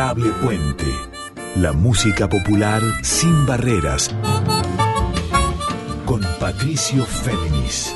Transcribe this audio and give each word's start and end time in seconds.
Puente. 0.00 0.86
La 1.56 1.74
música 1.74 2.26
popular 2.26 2.80
sin 3.02 3.44
barreras. 3.44 4.10
Con 6.06 6.22
Patricio 6.40 7.04
Féminis. 7.04 7.94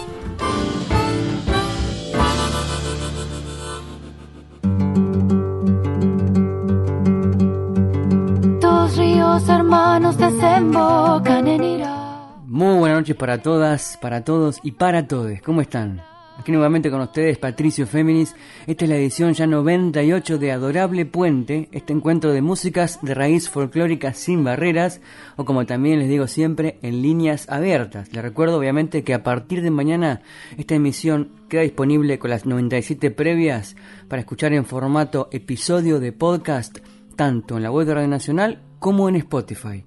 Dos 8.60 8.96
ríos 8.98 9.48
hermanos 9.48 10.18
desembocan 10.18 11.48
en 11.48 11.64
Irak. 11.64 12.44
Muy 12.46 12.80
buenas 12.80 12.98
noches 12.98 13.16
para 13.16 13.38
todas, 13.38 13.96
para 14.02 14.22
todos 14.22 14.60
y 14.62 14.72
para 14.72 15.08
todos. 15.08 15.40
¿Cómo 15.42 15.62
están? 15.62 16.02
Aquí 16.36 16.50
nuevamente 16.50 16.90
con 16.90 17.00
ustedes 17.00 17.38
Patricio 17.38 17.86
Féminis. 17.86 18.34
Esta 18.66 18.84
es 18.84 18.90
la 18.90 18.96
edición 18.96 19.34
ya 19.34 19.46
98 19.46 20.36
de 20.36 20.50
Adorable 20.50 21.06
Puente, 21.06 21.68
este 21.70 21.92
encuentro 21.92 22.32
de 22.32 22.42
músicas 22.42 22.98
de 23.02 23.14
raíz 23.14 23.48
folclórica 23.48 24.12
sin 24.14 24.42
barreras, 24.42 25.00
o 25.36 25.44
como 25.44 25.64
también 25.64 26.00
les 26.00 26.08
digo 26.08 26.26
siempre, 26.26 26.78
en 26.82 27.02
líneas 27.02 27.48
abiertas. 27.48 28.12
Les 28.12 28.22
recuerdo 28.22 28.58
obviamente 28.58 29.04
que 29.04 29.14
a 29.14 29.22
partir 29.22 29.62
de 29.62 29.70
mañana 29.70 30.22
esta 30.58 30.74
emisión 30.74 31.30
queda 31.48 31.62
disponible 31.62 32.18
con 32.18 32.30
las 32.30 32.46
97 32.46 33.12
previas 33.12 33.76
para 34.08 34.20
escuchar 34.20 34.52
en 34.54 34.64
formato 34.64 35.28
episodio 35.30 36.00
de 36.00 36.10
podcast, 36.10 36.78
tanto 37.14 37.56
en 37.56 37.62
la 37.62 37.70
web 37.70 37.86
de 37.86 37.94
Radio 37.94 38.08
Nacional 38.08 38.60
como 38.80 39.08
en 39.08 39.16
Spotify. 39.16 39.84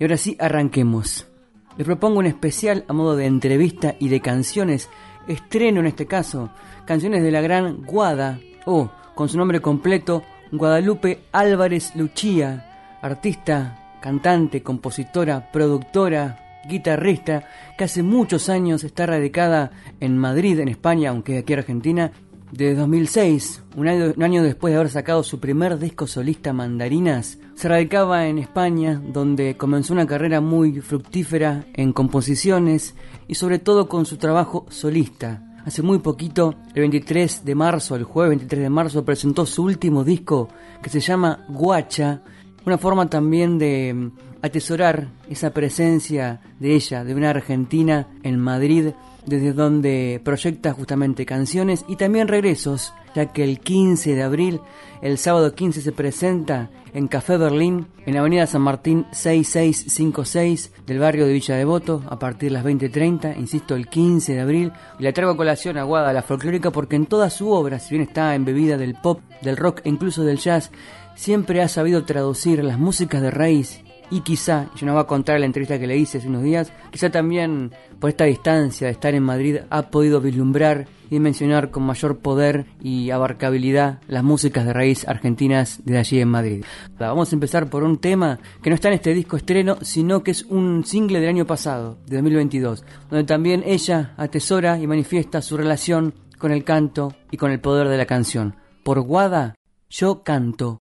Y 0.00 0.04
ahora 0.04 0.16
sí, 0.16 0.38
arranquemos. 0.40 1.28
Les 1.76 1.86
propongo 1.86 2.18
un 2.18 2.26
especial 2.26 2.84
a 2.88 2.92
modo 2.92 3.16
de 3.16 3.26
entrevista 3.26 3.94
y 3.98 4.08
de 4.08 4.20
canciones 4.20 4.90
estreno 5.26 5.80
en 5.80 5.86
este 5.86 6.06
caso, 6.06 6.50
canciones 6.84 7.22
de 7.22 7.30
la 7.30 7.40
gran 7.40 7.82
Guada, 7.84 8.38
o 8.66 8.90
con 9.14 9.28
su 9.28 9.38
nombre 9.38 9.60
completo, 9.60 10.22
Guadalupe 10.50 11.24
Álvarez 11.32 11.94
Luchía, 11.96 12.98
artista, 13.00 13.98
cantante, 14.00 14.62
compositora, 14.62 15.50
productora, 15.50 16.60
guitarrista, 16.68 17.48
que 17.76 17.84
hace 17.84 18.02
muchos 18.02 18.48
años 18.48 18.84
está 18.84 19.06
radicada 19.06 19.70
en 20.00 20.18
Madrid, 20.18 20.60
en 20.60 20.68
España, 20.68 21.10
aunque 21.10 21.38
aquí 21.38 21.52
Argentina, 21.52 22.12
desde 22.52 22.74
2006, 22.74 23.62
un 23.76 23.88
año, 23.88 24.12
un 24.14 24.22
año, 24.22 24.42
después 24.42 24.72
de 24.72 24.78
haber 24.78 24.90
sacado 24.90 25.22
su 25.22 25.40
primer 25.40 25.78
disco 25.78 26.06
solista 26.06 26.52
Mandarinas, 26.52 27.38
se 27.54 27.66
radicaba 27.66 28.26
en 28.26 28.38
España, 28.38 29.00
donde 29.02 29.56
comenzó 29.56 29.94
una 29.94 30.06
carrera 30.06 30.42
muy 30.42 30.80
fructífera 30.80 31.64
en 31.72 31.94
composiciones 31.94 32.94
y 33.26 33.36
sobre 33.36 33.58
todo 33.58 33.88
con 33.88 34.04
su 34.04 34.18
trabajo 34.18 34.66
solista. 34.68 35.42
Hace 35.64 35.80
muy 35.80 36.00
poquito, 36.00 36.54
el 36.74 36.82
23 36.82 37.44
de 37.44 37.54
marzo, 37.54 37.96
el 37.96 38.04
jueves 38.04 38.30
23 38.30 38.64
de 38.64 38.70
marzo, 38.70 39.04
presentó 39.04 39.46
su 39.46 39.62
último 39.62 40.04
disco 40.04 40.48
que 40.82 40.90
se 40.90 41.00
llama 41.00 41.46
Guacha, 41.48 42.22
una 42.66 42.76
forma 42.76 43.08
también 43.08 43.56
de 43.58 43.94
mm, 43.94 44.10
atesorar 44.42 45.08
esa 45.30 45.54
presencia 45.54 46.40
de 46.60 46.74
ella, 46.74 47.02
de 47.02 47.14
una 47.14 47.30
argentina 47.30 48.08
en 48.22 48.38
Madrid, 48.38 48.90
desde 49.26 49.52
donde 49.52 50.20
proyecta 50.24 50.72
justamente 50.72 51.26
canciones 51.26 51.84
y 51.88 51.96
también 51.96 52.28
regresos, 52.28 52.92
ya 53.14 53.26
que 53.26 53.44
el 53.44 53.60
15 53.60 54.14
de 54.14 54.22
abril, 54.22 54.60
el 55.00 55.18
sábado 55.18 55.54
15 55.54 55.82
se 55.82 55.92
presenta 55.92 56.70
en 56.94 57.08
Café 57.08 57.36
Berlín, 57.36 57.86
en 58.04 58.16
Avenida 58.16 58.46
San 58.46 58.62
Martín 58.62 59.06
6656 59.12 60.72
del 60.86 60.98
barrio 60.98 61.26
de 61.26 61.32
Villa 61.32 61.56
Devoto, 61.56 62.02
a 62.08 62.18
partir 62.18 62.50
de 62.50 62.54
las 62.54 62.64
20.30, 62.64 63.38
insisto, 63.38 63.74
el 63.74 63.88
15 63.88 64.34
de 64.34 64.40
abril. 64.40 64.72
Y 64.98 65.04
la 65.04 65.12
traigo 65.12 65.32
a 65.32 65.36
colación 65.36 65.78
a 65.78 66.12
la 66.12 66.22
folclórica, 66.22 66.70
porque 66.70 66.96
en 66.96 67.06
toda 67.06 67.30
su 67.30 67.50
obra, 67.50 67.78
si 67.78 67.94
bien 67.94 68.06
está 68.06 68.34
embebida 68.34 68.76
del 68.76 68.94
pop, 68.94 69.20
del 69.40 69.56
rock 69.56 69.80
e 69.84 69.88
incluso 69.88 70.22
del 70.24 70.38
jazz, 70.38 70.70
siempre 71.14 71.62
ha 71.62 71.68
sabido 71.68 72.04
traducir 72.04 72.62
las 72.62 72.78
músicas 72.78 73.22
de 73.22 73.30
raíz 73.30 73.82
y 74.12 74.20
quizá, 74.20 74.68
yo 74.76 74.84
no 74.84 74.92
voy 74.92 75.00
a 75.00 75.06
contar 75.06 75.40
la 75.40 75.46
entrevista 75.46 75.78
que 75.78 75.86
le 75.86 75.96
hice 75.96 76.18
hace 76.18 76.28
unos 76.28 76.42
días, 76.42 76.70
quizá 76.90 77.08
también 77.08 77.72
por 77.98 78.10
esta 78.10 78.24
distancia 78.24 78.86
de 78.86 78.92
estar 78.92 79.14
en 79.14 79.22
Madrid 79.22 79.60
ha 79.70 79.88
podido 79.88 80.20
vislumbrar 80.20 80.86
y 81.08 81.18
mencionar 81.18 81.70
con 81.70 81.84
mayor 81.84 82.18
poder 82.18 82.66
y 82.82 83.08
abarcabilidad 83.08 84.00
las 84.08 84.22
músicas 84.22 84.66
de 84.66 84.74
raíz 84.74 85.08
argentinas 85.08 85.80
de 85.86 85.96
allí 85.96 86.20
en 86.20 86.28
Madrid. 86.28 86.64
Vamos 86.98 87.32
a 87.32 87.36
empezar 87.36 87.70
por 87.70 87.84
un 87.84 87.96
tema 87.96 88.38
que 88.62 88.68
no 88.68 88.74
está 88.74 88.88
en 88.88 88.94
este 88.94 89.14
disco 89.14 89.38
estreno, 89.38 89.78
sino 89.80 90.22
que 90.22 90.32
es 90.32 90.42
un 90.42 90.84
single 90.84 91.20
del 91.20 91.30
año 91.30 91.46
pasado, 91.46 91.96
de 92.06 92.16
2022, 92.16 92.84
donde 93.08 93.24
también 93.24 93.62
ella 93.64 94.12
atesora 94.18 94.78
y 94.78 94.86
manifiesta 94.86 95.40
su 95.40 95.56
relación 95.56 96.12
con 96.36 96.52
el 96.52 96.64
canto 96.64 97.14
y 97.30 97.38
con 97.38 97.50
el 97.50 97.60
poder 97.60 97.88
de 97.88 97.96
la 97.96 98.04
canción. 98.04 98.56
Por 98.84 99.00
Guada, 99.00 99.54
yo 99.88 100.22
canto. 100.22 100.80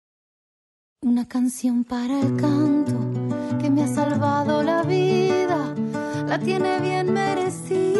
Una 1.03 1.28
canción 1.28 1.84
para 1.84 2.21
el 2.21 2.37
canto 2.37 3.19
ha 3.82 3.86
salvado 3.86 4.62
la 4.62 4.82
vida, 4.82 5.74
la 6.26 6.38
tiene 6.38 6.80
bien 6.80 7.12
merecida 7.12 7.94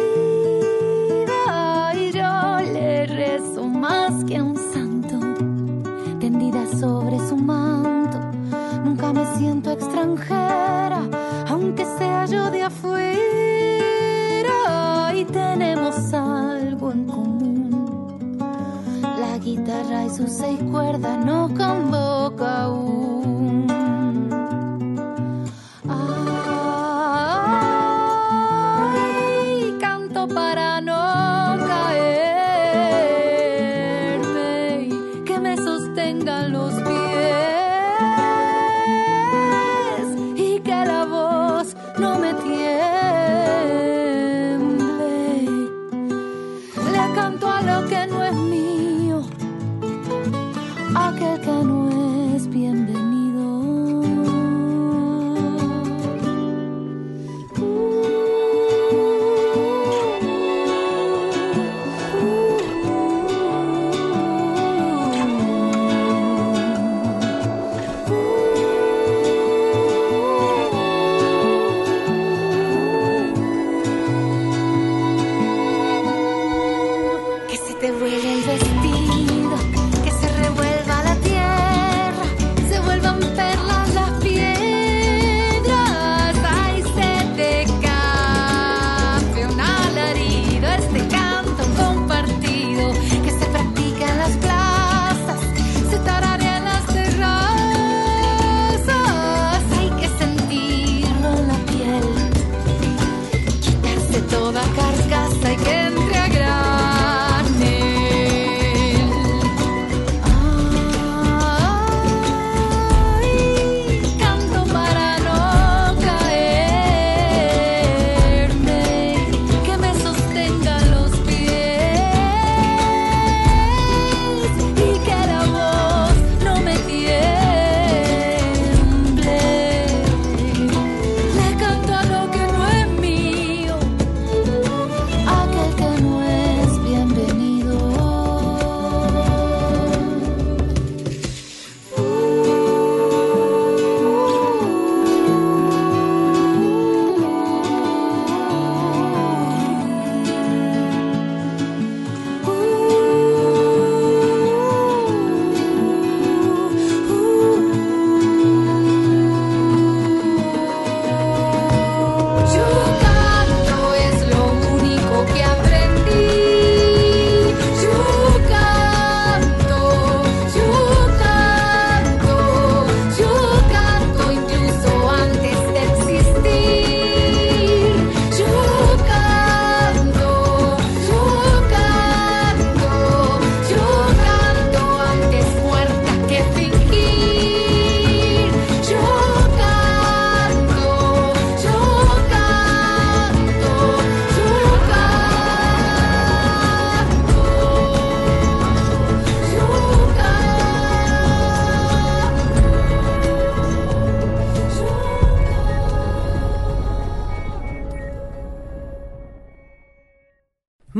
y 1.95 2.11
yo 2.11 2.59
le 2.73 3.07
rezo 3.07 3.67
más 3.67 4.23
que 4.25 4.41
un 4.41 4.55
santo, 4.57 5.19
tendida 6.19 6.65
sobre 6.79 7.17
su 7.27 7.35
manto. 7.35 8.19
Nunca 8.83 9.11
me 9.13 9.25
siento 9.37 9.71
extranjera, 9.71 11.01
aunque 11.47 11.85
sea 11.97 12.25
yo 12.25 12.51
de 12.51 12.63
afuera 12.63 13.11
y 15.15 15.25
tenemos 15.25 16.13
algo 16.13 16.91
en 16.91 17.05
común. 17.05 18.37
La 19.19 19.37
guitarra 19.39 20.05
y 20.05 20.09
sus 20.09 20.29
seis 20.29 20.59
cuerdas 20.71 21.25
nos 21.25 21.51
convoca 21.53 22.63
aún. 22.65 23.40
Para 30.27 30.79
no 30.81 31.57
caerme 31.67 32.19
que 35.25 35.39
me 35.39 35.57
sostengan 35.57 36.51
los 36.51 36.75
pies 36.75 36.91
y 40.35 40.59
que 40.59 40.85
la 40.85 41.05
voz 41.05 41.75
no 41.97 42.19
me 42.19 42.35
tiemble. 42.35 42.61
Le 46.91 47.13
canto 47.15 47.49
a 47.49 47.61
lo 47.63 47.87
que 47.87 48.05
no 48.05 48.23
es 48.23 48.35
mío, 48.35 49.23
aquel 50.95 51.41
que 51.41 51.63
no 51.65 51.80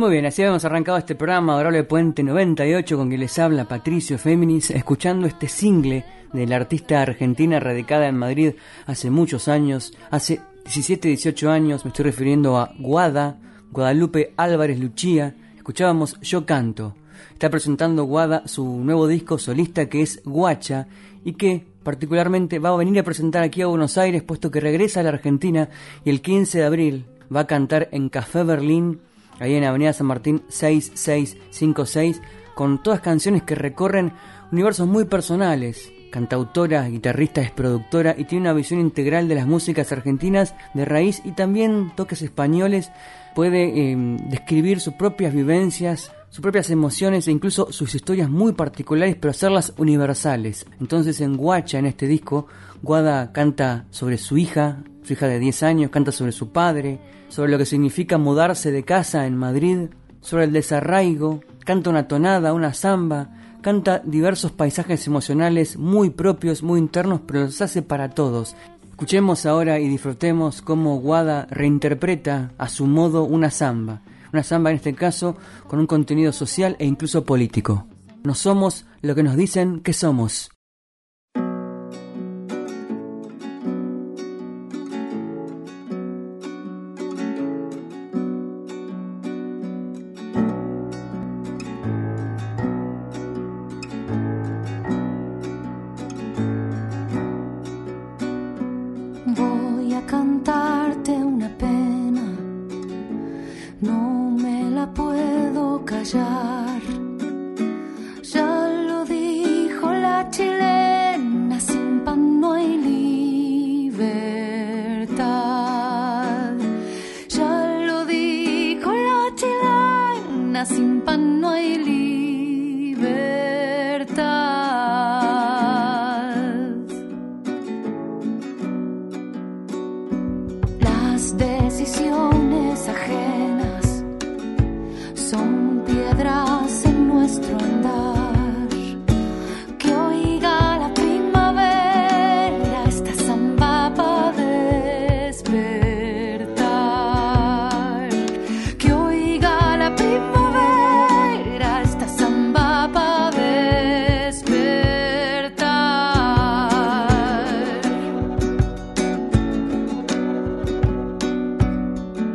Muy 0.02 0.10
bien, 0.10 0.26
así 0.26 0.42
habíamos 0.42 0.66
arrancado 0.66 0.98
este 0.98 1.14
programa 1.14 1.54
Adorable 1.54 1.84
Puente 1.84 2.24
98 2.24 2.98
con 2.98 3.10
quien 3.10 3.20
les 3.20 3.38
habla 3.38 3.68
Patricio 3.68 4.18
Féminis, 4.18 4.72
escuchando 4.72 5.28
este 5.28 5.48
single 5.48 6.04
de 6.34 6.48
la 6.48 6.56
artista 6.56 7.04
argentina 7.04 7.60
radicada 7.60 8.08
en 8.08 8.18
Madrid 8.18 8.54
hace 8.88 9.12
muchos 9.12 9.48
años, 9.48 9.94
hace 10.10 10.42
17, 10.64 11.08
18 11.08 11.52
años, 11.52 11.86
me 11.86 11.90
estoy 11.90 12.06
refiriendo 12.06 12.58
a 12.58 12.74
Guada, 12.80 13.38
Guadalupe 13.70 14.34
Álvarez 14.38 14.80
Luchía, 14.80 15.36
escuchábamos 15.56 16.20
Yo 16.22 16.48
Canto. 16.48 16.96
Está 17.34 17.52
presentando 17.52 18.06
Guada 18.06 18.48
su 18.48 18.66
nuevo 18.84 19.06
disco 19.06 19.38
solista 19.38 19.88
que 19.88 20.02
es 20.02 20.24
Guacha 20.26 20.88
y 21.24 21.34
que 21.34 21.64
particularmente 21.84 22.58
va 22.58 22.70
a 22.70 22.76
venir 22.76 22.98
a 22.98 23.04
presentar 23.04 23.44
aquí 23.44 23.62
a 23.62 23.68
Buenos 23.68 24.00
Aires 24.00 24.24
puesto 24.24 24.50
que 24.50 24.62
regresa 24.62 25.02
a 25.02 25.04
la 25.04 25.10
Argentina 25.10 25.70
y 26.04 26.10
el 26.10 26.24
15 26.24 26.58
de 26.58 26.66
abril 26.66 27.06
va 27.34 27.42
a 27.42 27.48
cantar 27.48 27.88
en 27.92 28.10
Café 28.10 28.44
Berlín 28.44 29.00
ahí 29.42 29.56
en 29.56 29.64
Avenida 29.64 29.92
San 29.92 30.08
Martín 30.08 30.44
6656, 30.48 32.22
con 32.56 32.82
todas 32.82 33.02
canciones 33.02 33.44
que 33.44 33.56
recorren 33.56 34.14
universos 34.52 34.88
muy 34.88 35.06
personales. 35.06 35.92
Cantautora, 36.12 36.88
guitarrista, 36.88 37.42
es 37.42 37.52
productora 37.52 38.16
y 38.18 38.26
tiene 38.26 38.44
una 38.44 38.54
visión 38.54 38.80
integral 38.80 39.28
de 39.28 39.36
las 39.36 39.48
músicas 39.48 39.92
argentinas 39.92 40.54
de 40.74 40.86
raíz 40.86 41.22
y 41.26 41.32
también 41.32 41.92
toques 41.96 42.22
españoles. 42.22 42.92
Puede 43.34 43.92
em, 43.92 44.18
describir 44.30 44.80
sus 44.80 44.94
propias 44.94 45.34
vivencias, 45.34 46.12
sus 46.30 46.42
propias 46.42 46.70
emociones 46.70 47.28
e 47.28 47.32
incluso 47.32 47.72
sus 47.72 47.96
historias 47.96 48.30
muy 48.30 48.54
particulares, 48.54 49.16
pero 49.20 49.32
hacerlas 49.32 49.74
universales. 49.78 50.66
Entonces 50.80 51.20
en 51.22 51.36
Guacha, 51.36 51.80
en 51.80 51.88
este 51.88 52.08
disco, 52.08 52.48
Guada 52.84 53.32
canta 53.32 53.86
sobre 53.90 54.18
su 54.18 54.38
hija, 54.38 54.84
su 55.04 55.14
hija 55.14 55.28
de 55.28 55.40
10 55.40 55.64
años, 55.64 55.92
canta 55.92 56.12
sobre 56.12 56.32
su 56.32 56.50
padre, 56.50 57.00
sobre 57.30 57.52
lo 57.52 57.58
que 57.58 57.66
significa 57.66 58.18
mudarse 58.18 58.72
de 58.72 58.84
casa 58.84 59.26
en 59.26 59.38
Madrid, 59.38 59.90
sobre 60.22 60.46
el 60.46 60.54
desarraigo, 60.54 61.42
canta 61.66 61.90
una 61.90 62.08
tonada, 62.08 62.54
una 62.54 62.74
samba, 62.74 63.30
canta 63.62 64.02
diversos 64.04 64.52
paisajes 64.52 65.06
emocionales 65.08 65.78
muy 65.78 66.10
propios, 66.10 66.64
muy 66.64 66.80
internos, 66.80 67.22
pero 67.26 67.42
los 67.42 67.62
hace 67.62 67.82
para 67.82 68.10
todos. 68.10 68.56
Escuchemos 68.90 69.46
ahora 69.46 69.80
y 69.80 69.88
disfrutemos 69.88 70.62
cómo 70.62 71.00
Guada 71.00 71.48
reinterpreta 71.50 72.52
a 72.58 72.70
su 72.70 72.86
modo 72.86 73.24
una 73.24 73.50
samba, 73.50 74.02
una 74.32 74.44
samba 74.44 74.70
en 74.70 74.76
este 74.76 74.94
caso 74.94 75.36
con 75.68 75.80
un 75.80 75.88
contenido 75.88 76.32
social 76.32 76.76
e 76.78 76.86
incluso 76.86 77.24
político. 77.26 77.88
No 78.24 78.36
somos 78.36 78.86
lo 79.02 79.16
que 79.16 79.24
nos 79.24 79.36
dicen 79.36 79.80
que 79.80 79.94
somos. 79.94 80.51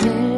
say 0.07 0.36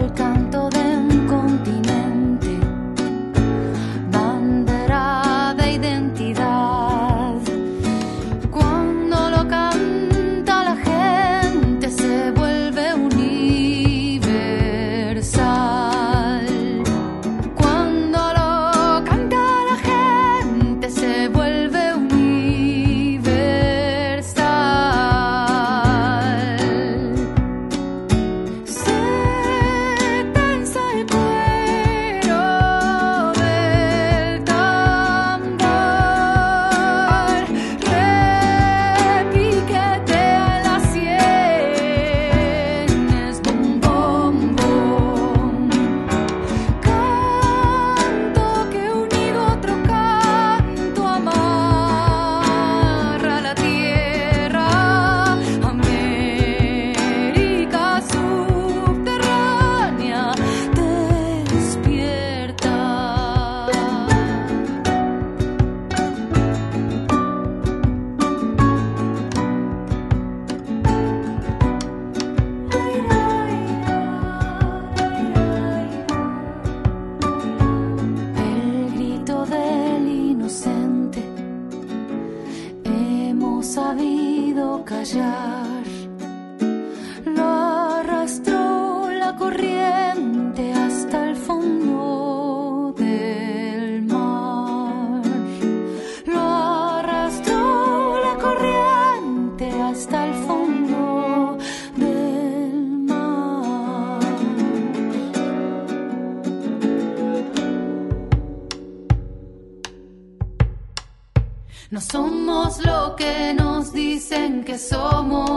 No 111.91 112.03
somos 112.03 112.85
lo 112.85 113.17
que 113.17 113.55
nos 113.55 113.95
dicen 113.95 114.63
que 114.63 114.77
somos. 114.77 115.49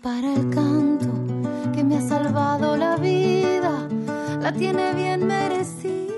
Para 0.06 0.36
el 0.36 0.52
canto 0.52 1.08
que 1.74 1.84
me 1.84 1.98
ha 1.98 2.02
salvado 2.02 2.78
la 2.78 2.96
vida, 2.98 3.90
la 4.40 4.54
tiene 4.54 4.94
bien 4.94 5.26
merecida. 5.26 6.14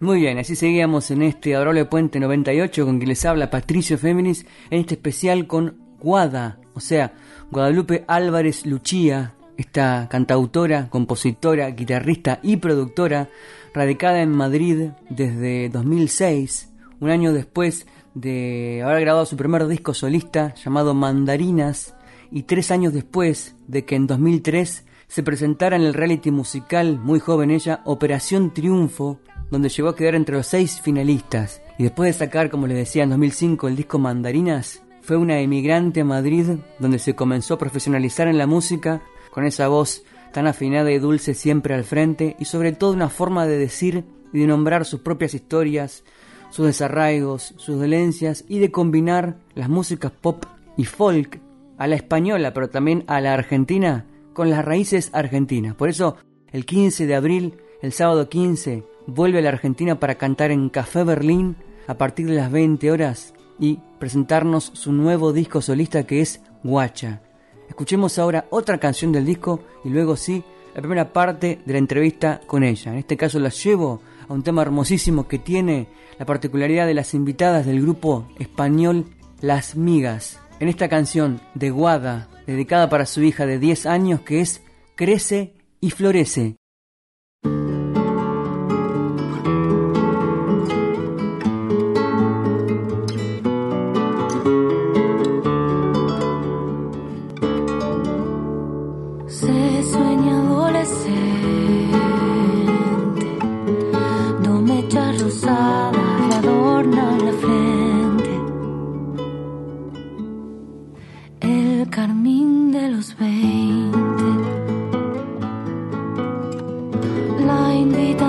Muy 0.00 0.18
bien, 0.18 0.38
así 0.38 0.56
seguíamos 0.56 1.12
en 1.12 1.22
este 1.22 1.54
Adorable 1.54 1.84
Puente 1.84 2.18
98 2.18 2.84
con 2.84 2.98
quien 2.98 3.08
les 3.08 3.24
habla 3.24 3.48
Patricio 3.48 3.96
Féminis, 3.96 4.44
en 4.70 4.80
este 4.80 4.94
especial 4.94 5.46
con 5.46 5.76
Guada, 6.00 6.58
o 6.74 6.80
sea, 6.80 7.12
Guadalupe 7.52 8.04
Álvarez 8.08 8.66
Luchía, 8.66 9.34
esta 9.56 10.08
cantautora, 10.10 10.90
compositora, 10.90 11.70
guitarrista 11.70 12.40
y 12.42 12.56
productora, 12.56 13.28
radicada 13.72 14.20
en 14.20 14.32
Madrid 14.32 14.88
desde 15.10 15.68
2006, 15.68 16.70
un 16.98 17.10
año 17.10 17.32
después 17.32 17.86
de 18.14 18.82
haber 18.84 19.02
grabado 19.02 19.26
su 19.26 19.36
primer 19.36 19.68
disco 19.68 19.94
solista 19.94 20.56
llamado 20.56 20.92
Mandarinas, 20.92 21.94
y 22.30 22.44
tres 22.44 22.70
años 22.70 22.92
después 22.92 23.56
de 23.66 23.84
que 23.84 23.96
en 23.96 24.06
2003 24.06 24.84
se 25.08 25.22
presentara 25.22 25.76
en 25.76 25.82
el 25.82 25.94
reality 25.94 26.30
musical, 26.30 26.98
muy 26.98 27.18
joven 27.18 27.50
ella, 27.50 27.80
Operación 27.84 28.52
Triunfo, 28.52 29.20
donde 29.50 29.70
llegó 29.70 29.88
a 29.88 29.96
quedar 29.96 30.14
entre 30.14 30.36
los 30.36 30.46
seis 30.46 30.80
finalistas. 30.80 31.62
Y 31.78 31.84
después 31.84 32.08
de 32.08 32.26
sacar, 32.26 32.50
como 32.50 32.66
les 32.66 32.76
decía, 32.76 33.04
en 33.04 33.10
2005 33.10 33.68
el 33.68 33.76
disco 33.76 33.98
Mandarinas, 33.98 34.82
fue 35.00 35.16
una 35.16 35.40
emigrante 35.40 36.02
a 36.02 36.04
Madrid 36.04 36.58
donde 36.78 36.98
se 36.98 37.14
comenzó 37.14 37.54
a 37.54 37.58
profesionalizar 37.58 38.28
en 38.28 38.36
la 38.36 38.46
música 38.46 39.00
con 39.30 39.46
esa 39.46 39.68
voz 39.68 40.02
tan 40.32 40.46
afinada 40.46 40.92
y 40.92 40.98
dulce 40.98 41.32
siempre 41.32 41.74
al 41.74 41.84
frente 41.84 42.36
y 42.38 42.44
sobre 42.44 42.72
todo 42.72 42.92
una 42.92 43.08
forma 43.08 43.46
de 43.46 43.56
decir 43.56 44.04
y 44.34 44.40
de 44.40 44.46
nombrar 44.46 44.84
sus 44.84 45.00
propias 45.00 45.32
historias, 45.32 46.04
sus 46.50 46.66
desarraigos, 46.66 47.54
sus 47.56 47.78
dolencias 47.78 48.44
y 48.48 48.58
de 48.58 48.70
combinar 48.70 49.38
las 49.54 49.70
músicas 49.70 50.12
pop 50.12 50.44
y 50.76 50.84
folk 50.84 51.40
a 51.78 51.86
la 51.86 51.96
española 51.96 52.52
pero 52.52 52.68
también 52.68 53.04
a 53.06 53.20
la 53.20 53.34
argentina 53.34 54.06
con 54.32 54.50
las 54.50 54.64
raíces 54.64 55.10
argentinas. 55.12 55.74
Por 55.74 55.88
eso 55.88 56.16
el 56.52 56.64
15 56.64 57.06
de 57.06 57.14
abril, 57.14 57.54
el 57.82 57.92
sábado 57.92 58.28
15, 58.28 58.84
vuelve 59.06 59.38
a 59.38 59.42
la 59.42 59.48
Argentina 59.48 59.98
para 59.98 60.16
cantar 60.16 60.50
en 60.50 60.68
Café 60.68 61.02
Berlín 61.02 61.56
a 61.86 61.98
partir 61.98 62.26
de 62.26 62.34
las 62.34 62.50
20 62.50 62.90
horas 62.90 63.34
y 63.58 63.80
presentarnos 63.98 64.70
su 64.74 64.92
nuevo 64.92 65.32
disco 65.32 65.60
solista 65.60 66.06
que 66.06 66.20
es 66.20 66.40
Guacha. 66.62 67.22
Escuchemos 67.68 68.18
ahora 68.18 68.46
otra 68.50 68.78
canción 68.78 69.12
del 69.12 69.24
disco 69.24 69.60
y 69.84 69.88
luego 69.88 70.16
sí 70.16 70.44
la 70.74 70.82
primera 70.82 71.12
parte 71.12 71.58
de 71.64 71.72
la 71.72 71.78
entrevista 71.78 72.40
con 72.46 72.62
ella. 72.62 72.92
En 72.92 72.98
este 72.98 73.16
caso 73.16 73.38
la 73.38 73.48
llevo 73.48 74.00
a 74.28 74.32
un 74.32 74.42
tema 74.42 74.62
hermosísimo 74.62 75.26
que 75.26 75.38
tiene 75.38 75.88
la 76.18 76.26
particularidad 76.26 76.86
de 76.86 76.94
las 76.94 77.14
invitadas 77.14 77.66
del 77.66 77.82
grupo 77.82 78.28
español 78.38 79.06
Las 79.40 79.74
Migas. 79.76 80.38
En 80.60 80.68
esta 80.68 80.88
canción 80.88 81.40
de 81.54 81.70
Guada, 81.70 82.28
dedicada 82.46 82.88
para 82.88 83.06
su 83.06 83.22
hija 83.22 83.46
de 83.46 83.60
10 83.60 83.86
años 83.86 84.22
que 84.22 84.40
es 84.40 84.60
Crece 84.96 85.54
y 85.80 85.90
Florece. 85.90 86.56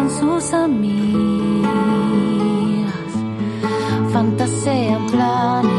Sus 0.09 0.53
amigas, 0.53 1.71
fantasean 4.11 5.05
planes 5.07 5.78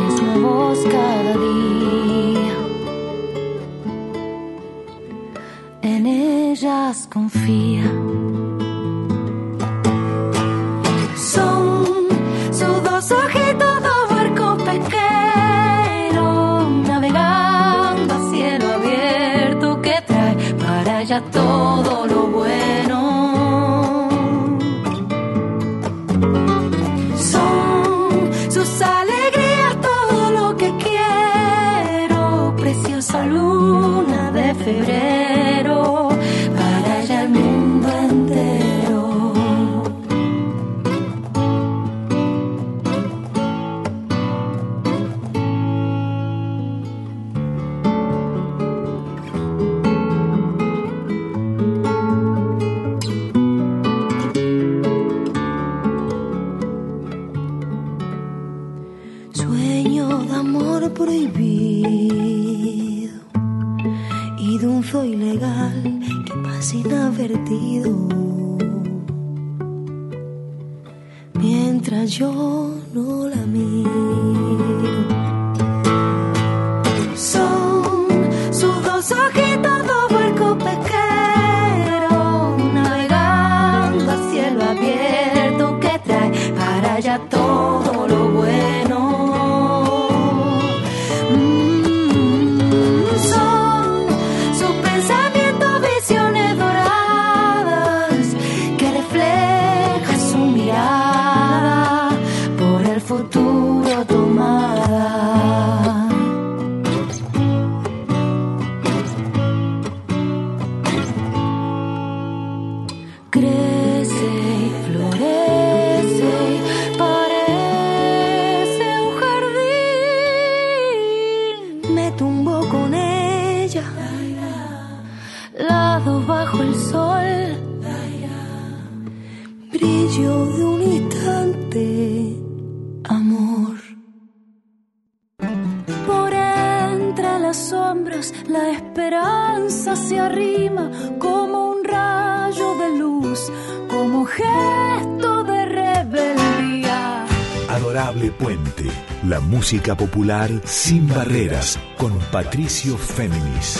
música 149.70 149.96
popular 149.96 150.50
sin 150.64 151.06
barreras, 151.06 151.78
con 151.96 152.18
Patricio 152.32 152.98
Féminis. 152.98 153.78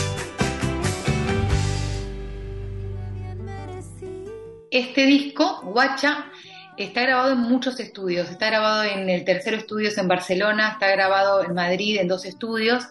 Este 4.70 5.04
disco, 5.04 5.62
Guacha, 5.64 6.26
está 6.76 7.00
grabado 7.02 7.33
en 7.33 7.40
muchos 7.40 7.81
estudios. 7.81 8.31
Está 8.31 8.46
grabado 8.46 8.85
en 8.85 9.11
el 9.11 9.24
tercero 9.24 9.57
estudios 9.57 9.98
en 9.98 10.07
Barcelona, 10.07 10.68
está 10.74 10.87
grabado 10.92 11.42
en 11.42 11.55
Madrid 11.55 11.96
en 11.98 12.07
dos 12.07 12.24
estudios. 12.24 12.85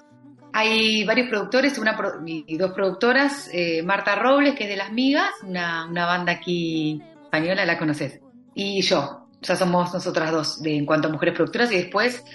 Hay 0.52 1.06
varios 1.06 1.30
productores 1.30 1.80
y 2.26 2.58
dos 2.58 2.74
productoras, 2.74 3.50
eh, 3.54 3.82
Marta 3.82 4.16
Robles, 4.16 4.56
que 4.56 4.66
es 4.66 4.70
de 4.72 4.76
Las 4.76 4.92
Migas, 4.92 5.32
una, 5.44 5.88
banda 5.88 6.34
aquí 6.34 7.02
española, 7.24 7.66
la 7.66 7.78
conoces, 7.78 8.20
y 8.54 8.82
yo, 8.82 9.28
ya 9.42 9.56
somos 9.56 9.94
nosotras 9.94 10.32
dos 10.34 10.66
en 10.66 10.86
cuanto 10.86 11.08
a 11.08 11.12
mujeres 11.12 11.36
productoras, 11.36 11.72
y 11.72 11.78
después 11.78 12.26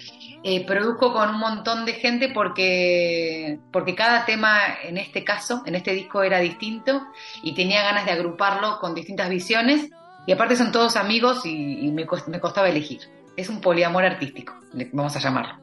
eh, 0.46 0.66
produzco 0.66 1.14
con 1.14 1.30
un 1.30 1.40
montón 1.40 1.86
de 1.86 1.94
gente 1.94 2.28
porque, 2.28 3.58
porque 3.72 3.94
cada 3.94 4.26
tema 4.26 4.58
en 4.84 4.98
este 4.98 5.24
caso, 5.24 5.62
en 5.64 5.74
este 5.74 5.92
disco 5.92 6.22
era 6.22 6.38
distinto 6.38 7.02
y 7.42 7.54
tenía 7.54 7.82
ganas 7.82 8.04
de 8.04 8.12
agruparlo 8.12 8.78
con 8.78 8.94
distintas 8.94 9.30
visiones 9.30 9.88
y 10.26 10.32
aparte 10.32 10.54
son 10.54 10.70
todos 10.70 10.96
amigos 10.96 11.46
y, 11.46 11.90
me, 11.92 12.06
me, 12.26 12.40
costaba 12.40 12.68
elegir. 12.68 13.00
Es 13.38 13.48
un 13.48 13.62
poliamor 13.62 14.04
artístico, 14.04 14.54
vamos 14.92 15.16
a 15.16 15.18
llamarlo. 15.18 15.54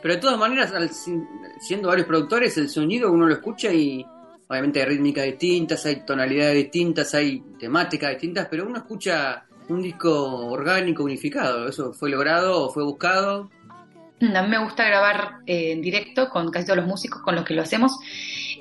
Pero 0.00 0.14
de 0.14 0.20
todas 0.20 0.38
maneras, 0.38 0.72
siendo 1.58 1.88
varios 1.88 2.06
productores, 2.06 2.56
el 2.56 2.68
sonido 2.68 3.10
uno 3.10 3.26
lo 3.26 3.34
escucha 3.34 3.72
y 3.72 4.06
obviamente 4.46 4.80
hay 4.80 4.86
rítmicas 4.86 5.24
distintas, 5.24 5.86
hay 5.86 6.06
tonalidades 6.06 6.54
distintas, 6.54 7.12
hay 7.14 7.40
temáticas 7.58 8.10
distintas, 8.10 8.46
pero 8.48 8.64
uno 8.64 8.78
escucha 8.78 9.44
un 9.68 9.82
disco 9.82 10.46
orgánico, 10.46 11.02
unificado. 11.02 11.66
¿Eso 11.66 11.92
fue 11.92 12.10
logrado 12.10 12.70
fue 12.70 12.84
buscado? 12.84 13.50
A 14.20 14.42
mí 14.42 14.48
me 14.48 14.58
gusta 14.58 14.84
grabar 14.84 15.40
eh, 15.46 15.72
en 15.72 15.82
directo 15.82 16.28
con 16.28 16.50
casi 16.50 16.66
todos 16.66 16.78
los 16.78 16.86
músicos 16.86 17.22
con 17.22 17.34
los 17.34 17.44
que 17.44 17.54
lo 17.54 17.62
hacemos. 17.62 17.98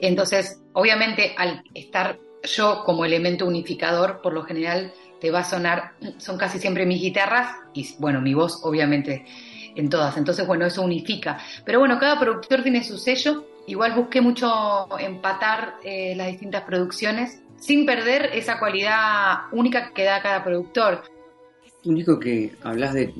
Entonces, 0.01 0.61
obviamente, 0.73 1.35
al 1.37 1.63
estar 1.73 2.19
yo 2.43 2.83
como 2.83 3.05
elemento 3.05 3.45
unificador, 3.45 4.21
por 4.21 4.33
lo 4.33 4.43
general 4.43 4.93
te 5.21 5.31
va 5.31 5.39
a 5.39 5.43
sonar, 5.45 5.93
son 6.17 6.37
casi 6.37 6.59
siempre 6.59 6.85
mis 6.85 7.01
guitarras 7.01 7.55
y 7.73 7.87
bueno, 7.99 8.19
mi 8.19 8.33
voz 8.33 8.59
obviamente 8.63 9.25
en 9.75 9.89
todas. 9.89 10.17
Entonces, 10.17 10.45
bueno, 10.45 10.65
eso 10.65 10.81
unifica. 10.81 11.39
Pero 11.65 11.79
bueno, 11.79 11.97
cada 11.99 12.19
productor 12.19 12.63
tiene 12.63 12.83
su 12.83 12.97
sello. 12.97 13.45
Igual 13.65 13.93
busqué 13.93 14.19
mucho 14.19 14.87
empatar 14.99 15.75
eh, 15.83 16.13
las 16.17 16.27
distintas 16.27 16.63
producciones 16.63 17.41
sin 17.57 17.85
perder 17.85 18.31
esa 18.33 18.59
cualidad 18.59 19.43
única 19.53 19.93
que 19.93 20.03
da 20.03 20.21
cada 20.21 20.43
productor. 20.43 21.03
Un 21.85 21.95
disco 21.95 22.19
que 22.19 22.53
hablas 22.61 22.93
de 22.93 23.13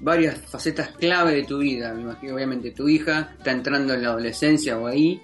varias 0.00 0.38
facetas 0.38 0.90
clave 0.90 1.34
de 1.34 1.44
tu 1.44 1.58
vida. 1.58 1.92
Me 1.94 2.02
imagino, 2.02 2.34
obviamente, 2.34 2.70
tu 2.72 2.88
hija 2.88 3.34
está 3.38 3.52
entrando 3.52 3.94
en 3.94 4.02
la 4.02 4.10
adolescencia 4.10 4.78
o 4.78 4.86
ahí. 4.86 5.20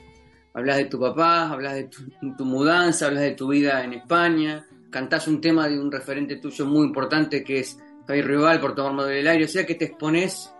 Hablas 0.54 0.76
de 0.76 0.84
tu 0.86 1.00
papá, 1.00 1.48
hablas 1.48 1.74
de 1.74 1.88
tu 2.36 2.44
mudanza, 2.44 3.06
hablas 3.06 3.22
de 3.22 3.32
tu 3.32 3.48
vida 3.48 3.82
en 3.84 3.94
España, 3.94 4.66
cantás 4.90 5.26
un 5.26 5.40
tema 5.40 5.66
de 5.66 5.80
un 5.80 5.90
referente 5.90 6.36
tuyo 6.36 6.66
muy 6.66 6.86
importante 6.86 7.42
que 7.42 7.60
es 7.60 7.78
Javier 8.06 8.26
Rival 8.26 8.60
por 8.60 8.74
tomarme 8.74 9.04
del 9.04 9.26
aire, 9.26 9.46
o 9.46 9.48
sea 9.48 9.64
que 9.64 9.74
te 9.74 9.86
expones, 9.86 10.52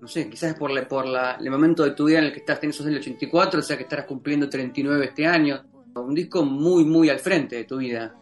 no 0.00 0.06
sé, 0.06 0.28
quizás 0.28 0.54
por, 0.54 0.86
por 0.86 1.06
el 1.06 1.50
momento 1.50 1.82
de 1.82 1.92
tu 1.92 2.04
vida 2.04 2.18
en 2.18 2.24
el 2.24 2.32
que 2.32 2.40
estás, 2.40 2.60
tenés 2.60 2.84
del 2.84 2.98
84, 2.98 3.60
o 3.60 3.62
sea 3.62 3.76
que 3.76 3.84
estarás 3.84 4.04
cumpliendo 4.04 4.48
39 4.48 5.06
este 5.06 5.26
año, 5.26 5.64
un 5.94 6.14
disco 6.14 6.44
muy, 6.44 6.84
muy 6.84 7.08
al 7.08 7.18
frente 7.18 7.56
de 7.56 7.64
tu 7.64 7.78
vida. 7.78 8.14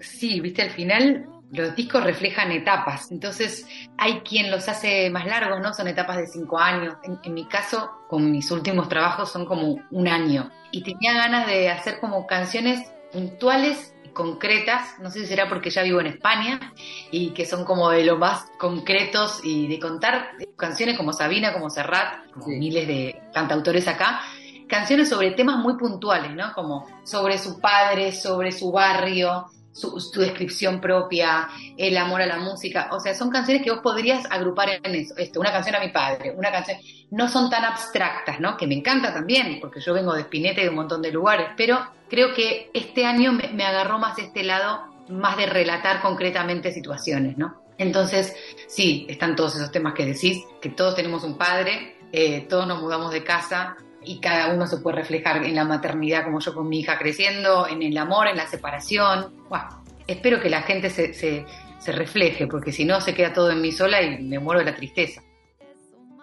Sí, 0.00 0.40
viste, 0.40 0.62
al 0.62 0.70
final 0.70 1.26
los 1.52 1.74
discos 1.74 2.04
reflejan 2.04 2.52
etapas, 2.52 3.10
entonces 3.10 3.66
hay 3.98 4.20
quien 4.20 4.50
los 4.50 4.68
hace 4.68 5.10
más 5.10 5.26
largos, 5.26 5.60
¿no? 5.60 5.74
Son 5.74 5.88
etapas 5.88 6.16
de 6.16 6.26
cinco 6.26 6.58
años. 6.58 6.94
en, 7.02 7.34
mi 7.34 7.46
caso, 7.46 7.90
con 8.08 8.30
mis 8.30 8.50
últimos 8.50 8.88
trabajos 8.88 9.30
son 9.30 9.46
como 9.46 9.78
un 9.90 10.08
año. 10.08 10.50
Y 10.70 10.82
tenía 10.82 11.14
ganas 11.14 11.46
de 11.46 11.70
hacer 11.70 11.98
como 12.00 12.26
canciones 12.26 12.90
puntuales 13.12 13.94
concretas, 14.12 14.96
no 15.00 15.10
sé 15.10 15.20
si 15.20 15.26
será 15.26 15.48
porque 15.48 15.70
ya 15.70 15.82
vivo 15.82 16.00
en 16.00 16.08
España 16.08 16.72
y 17.10 17.30
que 17.30 17.46
son 17.46 17.64
como 17.64 17.90
de 17.90 18.04
lo 18.04 18.16
más 18.16 18.46
concretos 18.58 19.40
y 19.44 19.68
de 19.68 19.78
contar 19.78 20.32
canciones 20.56 20.96
como 20.96 21.12
Sabina, 21.12 21.52
como 21.52 21.70
Serrat, 21.70 22.30
como 22.32 22.48
miles 22.48 22.86
de 22.86 23.22
cantautores 23.32 23.86
acá, 23.88 24.20
canciones 24.68 25.08
sobre 25.08 25.32
temas 25.32 25.56
muy 25.58 25.76
puntuales, 25.76 26.34
¿no? 26.34 26.52
Como 26.54 26.86
sobre 27.04 27.38
su 27.38 27.60
padre, 27.60 28.12
sobre 28.12 28.52
su 28.52 28.70
barrio, 28.70 29.46
su, 29.72 30.20
descripción 30.20 30.80
propia, 30.80 31.48
el 31.76 31.96
amor 31.96 32.22
a 32.22 32.26
la 32.26 32.38
música. 32.38 32.88
O 32.92 33.00
sea, 33.00 33.14
son 33.14 33.30
canciones 33.30 33.62
que 33.62 33.70
vos 33.70 33.80
podrías 33.80 34.26
agrupar 34.30 34.70
en 34.82 34.94
eso. 34.94 35.14
Esto, 35.16 35.40
una 35.40 35.52
canción 35.52 35.76
a 35.76 35.80
mi 35.80 35.88
padre, 35.88 36.34
una 36.36 36.50
canción. 36.50 36.78
No 37.10 37.28
son 37.28 37.50
tan 37.50 37.64
abstractas, 37.64 38.40
¿no? 38.40 38.56
Que 38.56 38.66
me 38.66 38.74
encanta 38.74 39.12
también, 39.12 39.58
porque 39.60 39.80
yo 39.80 39.94
vengo 39.94 40.14
de 40.14 40.22
Spinetta 40.22 40.60
y 40.60 40.64
de 40.64 40.70
un 40.70 40.76
montón 40.76 41.02
de 41.02 41.12
lugares, 41.12 41.48
pero 41.56 41.78
creo 42.08 42.34
que 42.34 42.70
este 42.74 43.06
año 43.06 43.32
me, 43.32 43.64
agarró 43.64 43.98
más 43.98 44.18
este 44.18 44.42
lado, 44.42 44.84
más 45.08 45.36
de 45.36 45.46
relatar 45.46 46.00
concretamente 46.02 46.72
situaciones, 46.72 47.38
¿no? 47.38 47.62
Entonces, 47.78 48.36
sí, 48.68 49.06
están 49.08 49.36
todos 49.36 49.56
esos 49.56 49.72
temas 49.72 49.94
que 49.94 50.04
decís, 50.04 50.44
que 50.60 50.68
todos 50.68 50.94
tenemos 50.94 51.24
un 51.24 51.38
padre, 51.38 51.96
eh, 52.12 52.46
todos 52.48 52.66
nos 52.66 52.82
mudamos 52.82 53.10
de 53.10 53.24
casa, 53.24 53.76
y 54.04 54.20
cada 54.20 54.54
uno 54.54 54.66
se 54.66 54.78
puede 54.78 54.96
reflejar 54.96 55.44
en 55.44 55.54
la 55.54 55.64
maternidad, 55.64 56.24
como 56.24 56.40
yo 56.40 56.54
con 56.54 56.68
mi 56.68 56.80
hija 56.80 56.98
creciendo, 56.98 57.68
en 57.68 57.82
el 57.82 57.96
amor, 57.98 58.28
en 58.28 58.36
la 58.36 58.46
separación. 58.46 59.32
Bueno, 59.48 59.66
espero 60.06 60.40
que 60.40 60.48
la 60.48 60.62
gente 60.62 60.90
se, 60.90 61.12
se, 61.12 61.92
refleje, 61.92 62.46
porque 62.46 62.72
si 62.72 62.84
no 62.84 63.00
se 63.00 63.14
queda 63.14 63.32
todo 63.32 63.50
en 63.50 63.60
mí 63.60 63.72
sola 63.72 64.00
y 64.02 64.22
me 64.22 64.38
muero 64.38 64.60
de 64.60 64.66
la 64.66 64.76
tristeza. 64.76 65.22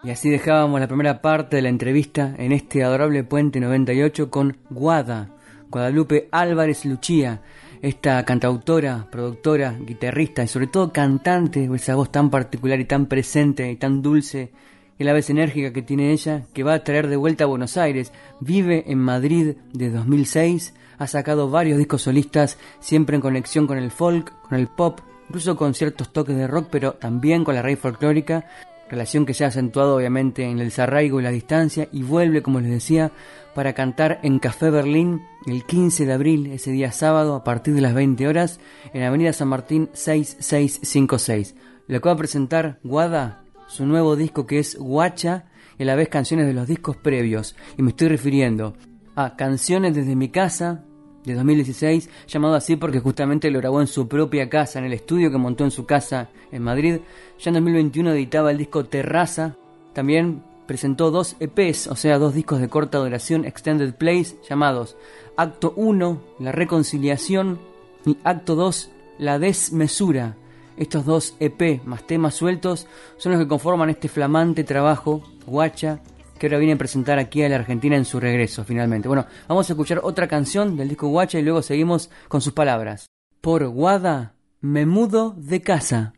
Y 0.04 0.12
así 0.12 0.30
dejábamos 0.30 0.80
la 0.80 0.88
primera 0.88 1.22
parte 1.22 1.58
de 1.58 1.62
la 1.64 1.70
entrevista 1.70 2.34
en 2.38 2.52
este 2.52 2.84
adorable 2.84 3.24
Puente 3.24 3.60
98 3.60 4.30
con 4.30 4.58
Guada, 4.70 5.32
Guadalupe 5.70 6.30
Álvarez 6.32 6.86
Luchía, 6.86 7.42
esta 7.82 8.24
cantautora, 8.24 9.08
productora, 9.12 9.76
guitarrista 9.80 10.44
y 10.44 10.48
sobre 10.48 10.68
todo 10.68 10.94
cantante, 10.94 11.70
esa 11.74 11.96
voz 11.96 12.12
tan 12.12 12.30
particular 12.30 12.80
y 12.80 12.86
tan 12.86 13.08
presente 13.08 13.70
y 13.70 13.76
tan 13.76 14.02
dulce 14.02 14.52
y 15.00 15.04
la 15.04 15.14
vez 15.14 15.30
enérgica 15.30 15.74
que 15.74 15.82
tiene 15.82 16.12
ella, 16.12 16.46
que 16.54 16.64
va 16.64 16.74
a 16.74 16.84
traer 16.84 17.08
de 17.08 17.16
vuelta 17.16 17.44
a 17.44 17.48
Buenos 17.48 17.78
Aires. 17.78 18.12
Vive 18.40 18.84
en 18.88 19.00
Madrid 19.00 19.56
de 19.74 19.90
2006, 19.90 20.74
ha 20.98 21.08
sacado 21.08 21.50
varios 21.50 21.78
discos 21.78 22.04
solistas, 22.04 22.58
siempre 22.80 23.16
en 23.16 23.22
conexión 23.22 23.68
con 23.68 23.78
el 23.78 23.92
folk, 23.92 24.34
con 24.42 24.58
el 24.58 24.68
pop, 24.68 25.00
incluso 25.28 25.56
con 25.56 25.74
ciertos 25.74 26.12
toques 26.12 26.36
de 26.36 26.48
rock, 26.48 26.68
pero 26.72 26.94
también 26.94 27.44
con 27.44 27.56
la 27.56 27.62
raíz 27.62 27.80
folclórica, 27.80 28.48
relación 28.90 29.26
que 29.26 29.34
se 29.34 29.44
ha 29.44 29.50
acentuado 29.50 29.98
obviamente 29.98 30.44
en 30.44 30.60
el 30.60 30.66
desarraigo 30.66 31.20
y 31.20 31.24
la 31.24 31.32
distancia, 31.32 31.88
y 31.92 32.04
vuelve, 32.04 32.42
como 32.42 32.60
les 32.60 32.72
decía, 32.72 33.12
para 33.54 33.74
cantar 33.74 34.20
en 34.24 34.40
Café 34.40 34.70
Berlín 34.70 35.22
el 35.46 35.66
15 35.66 36.06
de 36.06 36.14
abril, 36.14 36.48
ese 36.48 36.72
día 36.72 36.92
sábado, 36.92 37.36
a 37.36 37.44
partir 37.44 37.74
de 37.76 37.82
las 37.82 37.94
20 37.94 38.28
horas, 38.28 38.60
en 38.94 39.04
Avenida 39.04 39.34
San 39.34 39.50
Martín 39.50 39.90
6656. 39.94 41.56
Lo 41.88 42.02
que 42.02 42.10
va 42.10 42.18
presentar 42.18 42.80
Guada 42.84 43.44
su 43.68 43.86
nuevo 43.86 44.16
disco 44.16 44.46
que 44.48 44.60
es 44.60 44.78
Guacha 44.78 45.46
y 45.78 45.84
a 45.84 45.86
la 45.86 45.96
vez 45.96 46.10
canciones 46.10 46.48
de 46.48 46.54
los 46.54 46.68
discos 46.68 46.98
previos. 46.98 47.56
Y 47.78 47.84
me 47.84 47.92
estoy 47.92 48.08
refiriendo 48.08 48.76
a 49.16 49.36
Canciones 49.36 49.96
desde 49.96 50.16
mi 50.16 50.30
casa 50.30 50.84
de 51.24 51.34
2016, 51.34 52.10
llamado 52.28 52.56
así 52.56 52.78
porque 52.78 53.00
justamente 53.00 53.52
lo 53.52 53.60
grabó 53.60 53.82
en 53.82 53.88
su 53.88 54.08
propia 54.08 54.50
casa, 54.50 54.80
en 54.80 54.86
el 54.86 54.94
estudio 54.94 55.30
que 55.30 55.38
montó 55.38 55.66
en 55.66 55.72
su 55.72 55.86
casa 55.86 56.30
en 56.52 56.64
Madrid. 56.64 57.00
Ya 57.40 57.50
en 57.50 57.56
2021 57.56 58.12
editaba 58.12 58.52
el 58.52 58.58
disco 58.58 58.86
Terraza. 58.86 59.58
También 59.94 60.44
presentó 60.68 61.12
dos 61.12 61.36
EPs, 61.40 61.88
o 61.88 61.96
sea, 61.96 62.18
dos 62.18 62.34
discos 62.34 62.60
de 62.60 62.70
corta 62.70 62.98
duración, 63.00 63.46
Extended 63.46 63.96
Plays, 63.96 64.38
llamados 64.48 64.98
Acto 65.36 65.74
1, 65.76 66.22
La 66.40 66.52
Reconciliación, 66.52 67.60
y 68.06 68.18
Acto 68.24 68.56
2, 68.56 68.92
La 69.18 69.40
Desmesura 69.40 70.38
estos 70.78 71.06
dos 71.06 71.36
EP 71.40 71.84
más 71.86 72.06
temas 72.06 72.36
sueltos 72.36 72.88
son 73.18 73.34
los 73.34 73.42
que 73.42 73.48
conforman 73.48 73.90
este 73.90 74.08
flamante 74.08 74.64
trabajo, 74.64 75.24
Guacha, 75.46 76.00
que 76.38 76.48
ahora 76.48 76.60
viene 76.60 76.74
a 76.74 76.78
presentar 76.78 77.20
aquí 77.20 77.44
a 77.44 77.50
la 77.50 77.56
Argentina 77.56 77.96
en 77.96 78.06
su 78.06 78.20
regreso 78.20 78.64
finalmente. 78.64 79.08
Bueno, 79.08 79.26
vamos 79.48 79.70
a 79.70 79.74
escuchar 79.74 80.02
otra 80.04 80.28
canción 80.28 80.78
del 80.78 80.90
disco 80.90 81.08
Guacha 81.08 81.40
y 81.40 81.44
luego 81.44 81.62
seguimos 81.62 82.10
con 82.28 82.42
sus 82.42 82.54
palabras. 82.54 83.08
Por 83.42 83.68
Guada, 83.68 84.34
me 84.62 84.86
mudo 84.86 85.34
de 85.38 85.62
casa. 85.62 86.14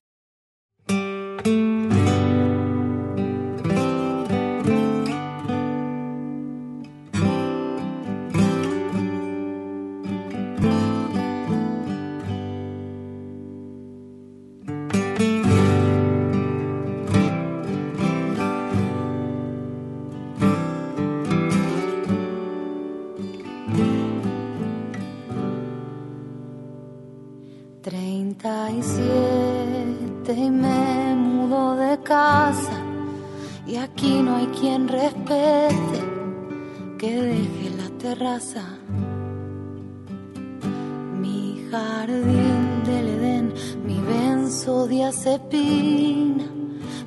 Mi 41.19 41.67
jardín 41.69 42.83
del 42.85 43.07
Edén, 43.09 43.53
mi 43.85 43.99
benzodiazepina, 43.99 46.45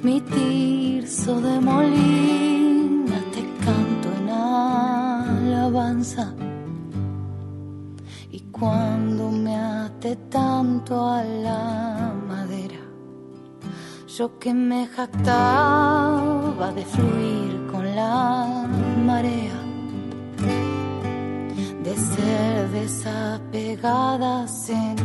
mi 0.03 0.21
tirso 0.21 1.40
de 1.40 1.59
molina, 1.59 3.16
te 3.33 3.49
canto 3.64 4.12
en 4.18 4.29
alabanza. 4.29 6.35
Y 8.31 8.40
cuando 8.51 9.31
me 9.31 9.57
ate 9.57 10.16
tanto 10.29 11.09
a 11.09 11.25
la 11.25 12.12
madera, 12.29 12.77
yo 14.07 14.38
que 14.38 14.53
me 14.53 14.87
jactaba 14.87 16.73
de 16.75 16.85
fluir 16.85 17.66
con 17.73 17.97
la 17.97 18.68
marea, 19.07 19.62
de 21.92 21.98
ser 21.98 22.70
desapegadas 22.70 24.70
en 24.70 24.96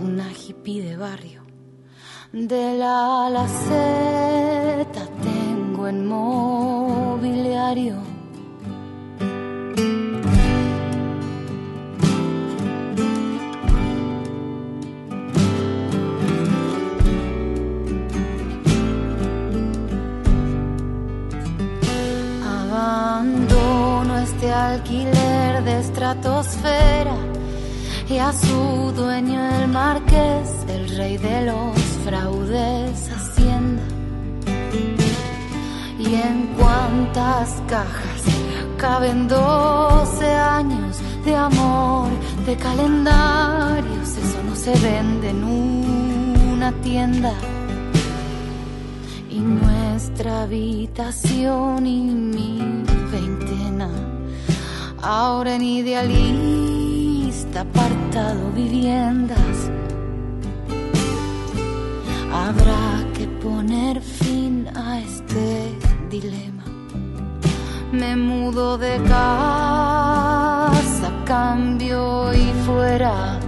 una 0.00 0.32
hippie 0.32 0.82
de 0.82 0.96
barrio. 0.96 1.44
De 2.32 2.76
la 2.76 3.26
a 3.26 3.30
la 3.30 3.46
Z 3.46 4.84
tengo 5.22 5.86
en 5.86 6.06
mobiliario 6.06 8.17
y 28.08 28.16
a 28.16 28.32
su 28.32 28.92
dueño 28.96 29.38
el 29.56 29.68
marqués, 29.68 30.48
el 30.66 30.96
rey 30.96 31.18
de 31.18 31.42
los 31.44 31.76
fraudes, 32.02 33.10
hacienda. 33.10 33.82
Y 35.98 36.14
en 36.14 36.54
cuántas 36.58 37.60
cajas 37.68 38.22
caben 38.78 39.28
12 39.28 40.32
años 40.32 40.96
de 41.26 41.36
amor, 41.36 42.08
de 42.46 42.56
calendarios, 42.56 44.08
eso 44.08 44.42
no 44.46 44.56
se 44.56 44.72
vende 44.78 45.28
en 45.28 45.44
una 45.44 46.72
tienda 46.80 47.34
y 49.28 49.40
nuestra 49.40 50.44
habitación 50.44 51.86
y 51.86 52.00
mi. 52.00 52.87
Ahora 55.02 55.54
en 55.54 55.62
idealista 55.62 57.60
apartado 57.60 58.50
viviendas. 58.52 59.70
Habrá 62.32 63.04
que 63.14 63.26
poner 63.42 64.00
fin 64.00 64.68
a 64.74 65.00
este 65.00 65.72
dilema. 66.10 66.64
Me 67.92 68.16
mudo 68.16 68.76
de 68.76 69.00
casa, 69.04 70.72
cambio 71.24 72.32
y 72.34 72.52
fuera. 72.66 73.38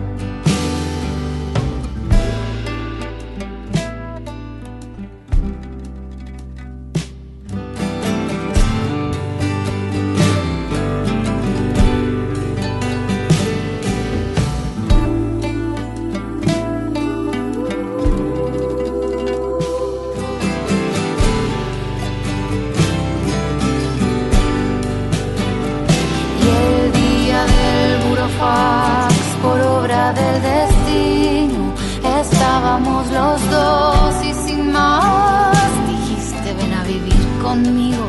Los 33.31 33.43
dos 33.51 34.15
y 34.25 34.33
sin 34.47 34.73
más 34.73 35.53
dijiste 35.87 36.55
ven 36.59 36.73
a 36.75 36.83
vivir 36.85 37.27
conmigo. 37.43 38.07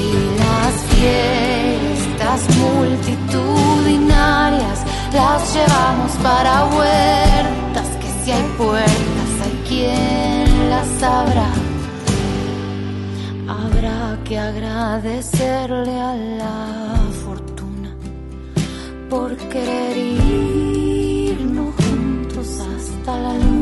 Y 0.00 0.02
las 0.42 0.74
fiestas 0.94 2.40
multitudinarias 2.56 4.78
las 5.12 5.54
llevamos 5.54 6.12
para 6.22 6.66
huertas, 6.66 7.88
que 8.00 8.08
si 8.22 8.28
hay 8.36 8.46
puertas 8.56 9.30
hay 9.44 9.56
quien 9.68 10.46
las 10.70 10.90
abra. 11.02 11.48
Habrá 13.48 14.00
que 14.24 14.38
agradecerle 14.38 15.96
a 16.10 16.14
la 16.40 16.56
fortuna 17.24 17.90
por 19.10 19.30
querer 19.52 19.96
irnos 19.96 21.74
juntos 21.76 22.48
hasta 22.72 23.12
la 23.24 23.32
luna, 23.32 23.57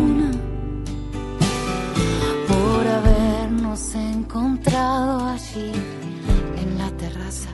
encontrado 4.36 5.28
allí 5.28 5.72
en 6.58 6.76
la 6.76 6.90
terraza 6.90 7.48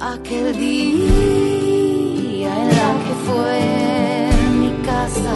aquel 0.00 0.56
día 0.56 2.52
en 2.62 2.68
la 2.68 2.90
que 3.04 3.14
fue 3.26 4.30
mi 4.58 4.70
casa. 4.86 5.34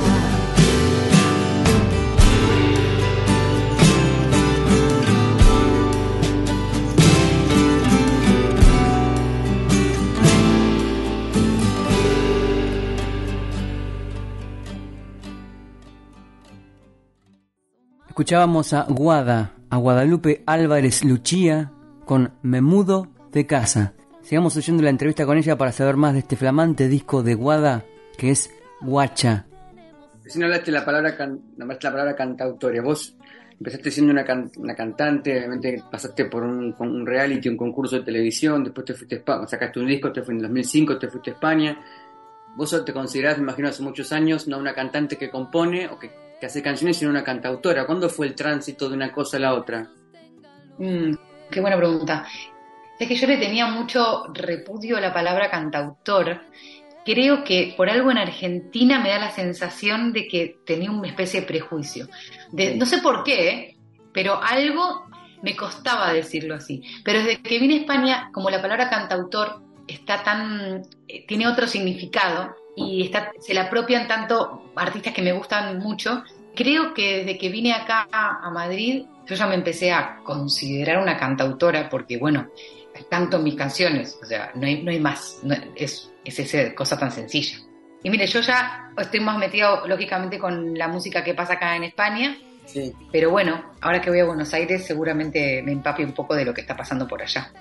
Escuchábamos 18.09 18.73
a 18.73 18.87
Guada, 18.89 19.56
a 19.71 19.77
Guadalupe 19.77 20.43
Álvarez 20.47 21.05
Luchía 21.05 21.73
con 22.05 22.33
Me 22.43 22.61
mudo 22.61 23.09
de 23.33 23.47
casa. 23.47 23.95
Sigamos 24.23 24.57
oyendo 24.57 24.83
la 24.83 24.91
entrevista 24.91 25.27
con 25.27 25.39
ella 25.39 25.57
para 25.57 25.73
saber 25.73 25.97
más 25.97 26.13
de 26.13 26.21
este 26.21 26.37
flamante 26.37 26.89
disco 26.89 27.23
de 27.23 27.35
Guada 27.35 27.85
que 28.19 28.31
es 28.31 28.51
Guacha. 28.81 29.47
Recién 30.25 30.45
hablaste 30.45 30.73
la 30.73 30.85
palabra, 30.85 31.17
can, 31.17 31.41
nombraste 31.57 31.87
la 31.87 31.93
palabra 31.93 32.17
cantautoria. 32.17 32.83
Vos 32.83 33.17
empezaste 33.59 33.91
siendo 33.91 34.13
una, 34.13 34.25
can- 34.25 34.51
una 34.57 34.75
cantante, 34.75 35.37
obviamente 35.39 35.83
pasaste 35.91 36.25
por 36.27 36.43
un, 36.43 37.07
reality, 37.07 37.49
un 37.49 37.57
concurso 37.57 37.97
de 37.97 38.03
televisión, 38.03 38.65
después 38.65 38.85
te 38.85 38.95
fuiste 38.95 39.15
a 39.15 39.19
España, 39.19 39.47
sacaste 39.47 39.79
un 39.81 39.87
disco, 39.87 40.13
te 40.13 40.23
fue 40.23 40.35
en 40.35 40.41
2005, 40.41 40.99
te 40.99 41.09
fuiste 41.09 41.31
a 41.31 41.35
España. 41.35 41.81
Vos 42.57 42.85
te 42.85 42.93
considerás, 42.93 43.37
me 43.37 43.45
imagino, 43.45 43.69
hace 43.69 43.83
muchos 43.83 44.11
años, 44.13 44.49
no 44.49 44.59
una 44.59 44.75
cantante 44.75 45.17
que 45.17 45.31
compone 45.31 45.89
o 45.89 45.99
que, 45.99 46.11
que 46.41 46.47
hace 46.47 46.63
canciones, 46.63 46.99
sino 46.99 47.11
una 47.11 47.25
cantautora. 47.25 47.87
¿Cuándo 47.87 48.09
fue 48.09 48.27
el 48.27 48.35
tránsito 48.35 48.89
de 48.89 48.95
una 48.95 49.13
cosa 49.13 49.37
a 49.37 49.41
la 49.41 49.55
otra? 49.55 49.91
Mm, 50.79 51.15
qué 51.51 51.61
buena 51.61 51.77
pregunta. 51.77 52.27
Es 52.99 53.09
que 53.09 53.15
yo 53.15 53.27
le 53.27 53.37
tenía 53.37 53.67
mucho 53.67 54.27
repudio 54.33 54.97
a 54.97 55.01
la 55.01 55.13
palabra 55.13 55.51
cantautor. 55.51 56.43
Creo 57.05 57.45
que 57.45 57.75
por 57.77 57.89
algo 57.89 58.11
en 58.11 58.19
Argentina 58.19 58.99
me 58.99 59.11
da 59.11 59.19
la 59.19 59.31
sensación 59.31 60.13
de 60.13 60.27
que 60.27 60.59
tenía 60.65 60.91
una 60.91 61.09
especie 61.09 61.41
de 61.41 61.47
prejuicio. 61.47 62.09
De, 62.53 62.75
no 62.75 62.87
sé 62.87 62.99
por 62.99 63.23
qué, 63.23 63.77
pero 64.13 64.43
algo 64.43 65.07
me 65.43 65.55
costaba 65.55 66.13
decirlo 66.13 66.55
así. 66.55 66.83
Pero 67.05 67.21
desde 67.21 67.43
que 67.43 67.59
vine 67.59 67.75
a 67.75 67.81
España, 67.81 68.31
como 68.33 68.51
la 68.51 68.61
palabra 68.61 68.91
cantautor 68.91 69.63
está 69.87 70.23
tan, 70.23 70.83
eh, 71.07 71.25
tiene 71.27 71.47
otro 71.47 71.67
significado 71.67 72.55
y 72.77 73.03
está, 73.07 73.33
se 73.41 73.55
la 73.55 73.63
apropian 73.63 74.07
tanto 74.07 74.71
artistas 74.77 75.13
que 75.13 75.23
me 75.23 75.33
gustan 75.33 75.79
mucho, 75.79 76.23
creo 76.55 76.95
que 76.95 77.19
desde 77.25 77.39
que 77.39 77.49
vine 77.49 77.73
acá 77.73 78.07
a 78.13 78.49
Madrid, 78.51 79.05
yo 79.27 79.35
ya 79.35 79.47
me 79.49 79.57
empecé 79.57 79.91
a 79.93 80.21
considerar 80.23 80.99
una 81.03 81.17
cantautora 81.17 81.89
porque, 81.89 82.17
bueno, 82.19 82.49
canto 83.11 83.39
mis 83.41 83.55
canciones, 83.57 84.19
o 84.23 84.27
sea, 84.27 84.53
no 84.55 84.67
hay, 84.67 84.83
no 84.83 84.91
hay 84.91 85.01
más, 85.01 85.41
no- 85.43 85.55
es, 85.75 86.13
es 86.25 86.39
esa 86.39 86.75
cosa 86.75 86.99
tan 86.99 87.11
sencilla. 87.11 87.59
Y 88.03 88.11
mire, 88.11 88.27
yo 88.27 88.41
ya 88.41 88.91
estoy 88.97 89.21
más 89.21 89.37
metido, 89.39 89.87
lógicamente, 89.87 90.39
con 90.39 90.77
la 90.79 90.87
música 90.89 91.25
que 91.25 91.35
pasa 91.35 91.55
acá 91.55 91.75
en 91.77 91.85
España, 91.85 92.37
Sí. 92.67 92.93
pero 93.13 93.31
bueno, 93.31 93.73
ahora 93.81 94.01
que 94.01 94.11
voy 94.11 94.19
a 94.21 94.25
Buenos 94.25 94.53
Aires 94.53 94.85
seguramente 94.85 95.63
me 95.63 95.73
empape 95.73 96.05
un 96.05 96.13
poco 96.13 96.35
de 96.35 96.45
lo 96.45 96.53
que 96.53 96.63
está 96.63 96.77
pasando 96.77 97.07
por 97.07 97.23
allá. 97.23 97.53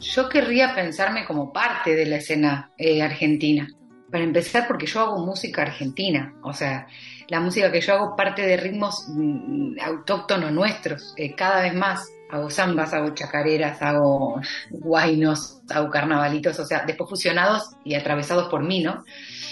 Yo 0.00 0.28
querría 0.28 0.74
pensarme 0.74 1.24
como 1.24 1.52
parte 1.52 1.96
de 1.96 2.06
la 2.06 2.16
escena 2.16 2.70
eh, 2.78 3.02
argentina. 3.02 3.66
Para 4.12 4.24
empezar, 4.24 4.68
porque 4.68 4.86
yo 4.86 5.00
hago 5.00 5.24
música 5.24 5.62
argentina, 5.62 6.34
o 6.42 6.52
sea, 6.52 6.86
la 7.28 7.40
música 7.40 7.72
que 7.72 7.80
yo 7.80 7.94
hago 7.94 8.14
parte 8.14 8.42
de 8.42 8.58
ritmos 8.58 9.06
mm, 9.08 9.80
autóctonos 9.82 10.52
nuestros, 10.52 11.14
eh, 11.16 11.34
cada 11.34 11.62
vez 11.62 11.74
más. 11.74 12.08
Hago 12.30 12.48
zambas, 12.48 12.94
hago 12.94 13.10
chacareras, 13.14 13.82
hago 13.82 14.40
guainos, 14.70 15.60
hago 15.70 15.90
carnavalitos, 15.90 16.58
o 16.58 16.64
sea, 16.64 16.84
después 16.86 17.10
fusionados 17.10 17.70
y 17.84 17.94
atravesados 17.94 18.48
por 18.48 18.62
mí, 18.62 18.82
¿no? 18.82 19.04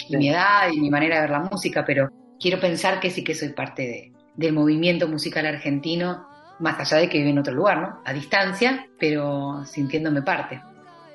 Y 0.09 0.16
mi 0.16 0.31
edad 0.31 0.70
y 0.73 0.81
mi 0.81 0.88
manera 0.88 1.16
de 1.16 1.20
ver 1.23 1.31
la 1.31 1.40
música, 1.40 1.85
pero 1.85 2.11
quiero 2.38 2.59
pensar 2.59 3.01
que 3.01 3.11
sí 3.11 3.23
que 3.23 3.35
soy 3.35 3.51
parte 3.51 3.83
de, 3.83 4.12
del 4.35 4.55
movimiento 4.55 5.09
musical 5.09 5.44
argentino, 5.46 6.27
más 6.59 6.79
allá 6.81 6.99
de 6.99 7.09
que 7.09 7.18
vivo 7.18 7.31
en 7.31 7.38
otro 7.38 7.55
lugar, 7.55 7.79
¿no? 7.79 8.01
A 8.05 8.12
distancia, 8.12 8.87
pero 8.99 9.64
sintiéndome 9.66 10.23
parte. 10.23 10.61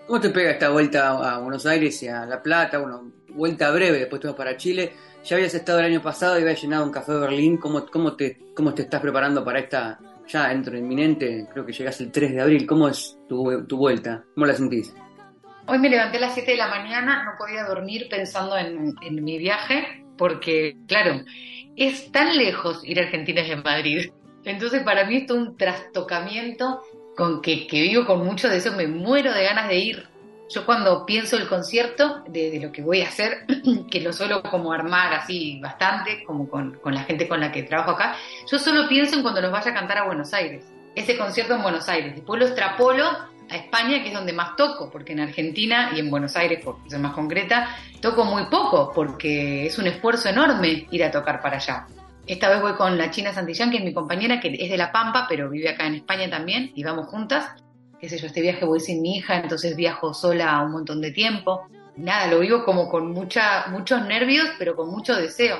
¿Cómo 0.07 0.21
te 0.21 0.29
pega 0.29 0.51
esta 0.51 0.69
vuelta 0.69 1.09
a 1.09 1.39
Buenos 1.39 1.65
Aires 1.65 2.01
y 2.03 2.07
a 2.07 2.25
La 2.25 2.41
Plata? 2.43 2.77
Bueno, 2.77 3.11
vuelta 3.35 3.71
breve, 3.71 3.99
después 3.99 4.21
te 4.21 4.27
vas 4.27 4.35
para 4.35 4.57
Chile. 4.57 4.93
Ya 5.23 5.35
habías 5.35 5.53
estado 5.53 5.79
el 5.79 5.85
año 5.85 6.01
pasado 6.01 6.37
y 6.37 6.43
habías 6.43 6.61
llenado 6.61 6.85
un 6.85 6.91
café 6.91 7.13
de 7.13 7.19
Berlín. 7.19 7.57
¿Cómo, 7.57 7.85
cómo, 7.87 8.15
te, 8.15 8.39
¿Cómo 8.55 8.73
te 8.73 8.83
estás 8.83 9.01
preparando 9.01 9.43
para 9.43 9.59
esta, 9.59 9.99
ya 10.27 10.49
dentro 10.49 10.77
inminente? 10.77 11.47
Creo 11.51 11.65
que 11.65 11.73
llegas 11.73 11.99
el 12.01 12.11
3 12.11 12.33
de 12.33 12.41
abril. 12.41 12.65
¿Cómo 12.65 12.87
es 12.87 13.17
tu, 13.27 13.65
tu 13.65 13.77
vuelta? 13.77 14.23
¿Cómo 14.33 14.45
la 14.45 14.53
sentís? 14.53 14.93
Hoy 15.67 15.79
me 15.79 15.89
levanté 15.89 16.17
a 16.17 16.21
las 16.21 16.35
7 16.35 16.51
de 16.51 16.57
la 16.57 16.67
mañana, 16.67 17.23
no 17.23 17.31
podía 17.39 17.63
dormir 17.63 18.07
pensando 18.07 18.55
en, 18.55 18.95
mi 19.23 19.39
viaje, 19.39 20.05
porque, 20.15 20.77
claro, 20.87 21.21
es 21.75 22.11
tan 22.11 22.37
lejos 22.37 22.81
ir 22.83 22.99
a 22.99 23.03
Argentina 23.03 23.41
y 23.41 23.51
a 23.51 23.57
Madrid. 23.57 24.11
Entonces, 24.43 24.83
para 24.83 25.05
mí, 25.05 25.17
esto 25.17 25.33
es 25.33 25.39
un 25.39 25.57
trastocamiento 25.57 26.81
con 27.17 27.41
que, 27.41 27.65
que 27.65 27.81
vivo 27.81 28.05
con 28.05 28.23
mucho 28.23 28.47
de 28.47 28.57
eso, 28.57 28.73
me 28.73 28.85
muero 28.85 29.33
de 29.33 29.43
ganas 29.43 29.67
de 29.67 29.77
ir 29.77 30.14
yo 30.49 30.65
cuando 30.65 31.05
pienso 31.05 31.37
el 31.37 31.47
concierto 31.47 32.23
de, 32.27 32.59
lo 32.61 32.71
que 32.71 32.81
voy 32.81 33.01
a 33.01 33.07
hacer, 33.07 33.45
que 33.89 34.01
lo 34.01 34.13
suelo 34.13 34.43
como 34.43 34.71
armar 34.71 35.13
así 35.13 35.59
bastante, 35.59 36.23
como 36.23 36.47
con, 36.47 36.79
la 36.85 37.03
gente 37.03 37.27
con 37.27 37.39
la 37.39 37.51
que 37.51 37.63
trabajo 37.63 37.91
acá, 37.91 38.15
yo 38.49 38.59
solo 38.59 38.87
pienso 38.87 39.15
en 39.15 39.21
cuando 39.21 39.41
los 39.41 39.51
vaya 39.51 39.71
a 39.71 39.73
cantar 39.73 39.99
a 39.99 40.05
Buenos 40.05 40.33
Aires, 40.33 40.65
ese 40.93 41.17
concierto 41.17 41.55
en 41.55 41.63
Buenos 41.63 41.89
Aires. 41.89 42.15
Después 42.15 42.39
lo 42.39 42.45
extrapolo 42.45 43.05
a 43.49 43.55
España, 43.55 44.01
que 44.01 44.09
es 44.09 44.13
donde 44.13 44.33
más 44.33 44.55
toco, 44.55 44.89
porque 44.89 45.13
en 45.13 45.21
Argentina 45.21 45.91
y 45.95 45.99
en 45.99 46.09
Buenos 46.09 46.35
Aires, 46.35 46.63
por 46.63 46.77
ser 46.87 46.99
más 46.99 47.13
concreta, 47.13 47.75
toco 47.99 48.23
muy 48.23 48.45
poco, 48.45 48.91
porque 48.93 49.65
es 49.65 49.77
un 49.77 49.87
esfuerzo 49.87 50.29
enorme 50.29 50.87
ir 50.91 51.03
a 51.03 51.11
tocar 51.11 51.41
para 51.41 51.57
allá. 51.57 51.87
Esta 52.27 52.49
vez 52.49 52.59
voy 52.59 52.73
con 52.73 52.97
la 52.97 53.11
China 53.11 53.33
Santillán, 53.33 53.69
que 53.69 53.77
es 53.77 53.83
mi 53.83 53.93
compañera, 53.93 54.39
que 54.39 54.55
es 54.59 54.69
de 54.69 54.77
La 54.77 54.91
Pampa, 54.91 55.27
pero 55.29 55.49
vive 55.49 55.69
acá 55.69 55.85
en 55.85 55.95
España 55.95 56.27
también, 56.27 56.71
y 56.73 56.83
vamos 56.83 57.07
juntas 57.07 57.51
qué 58.05 58.09
sé 58.09 58.17
yo, 58.19 58.27
este 58.27 58.41
viaje 58.41 58.65
voy 58.65 58.79
sin 58.79 59.01
mi 59.01 59.17
hija, 59.17 59.39
entonces 59.39 59.75
viajo 59.75 60.13
sola 60.13 60.61
un 60.61 60.73
montón 60.73 61.01
de 61.01 61.09
tiempo. 61.09 61.67
Nada, 61.97 62.27
lo 62.27 62.39
vivo 62.39 62.63
como 62.63 62.87
con 62.87 63.11
mucha, 63.11 63.65
muchos 63.71 64.05
nervios, 64.05 64.47
pero 64.59 64.75
con 64.75 64.91
mucho 64.91 65.15
deseo. 65.15 65.57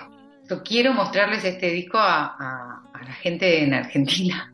Yo 0.47 0.61
quiero 0.61 0.93
mostrarles 0.93 1.43
este 1.43 1.71
disco 1.71 1.97
a, 1.97 2.83
la 2.93 3.13
gente 3.13 3.63
en 3.63 3.73
Argentina. 3.73 4.53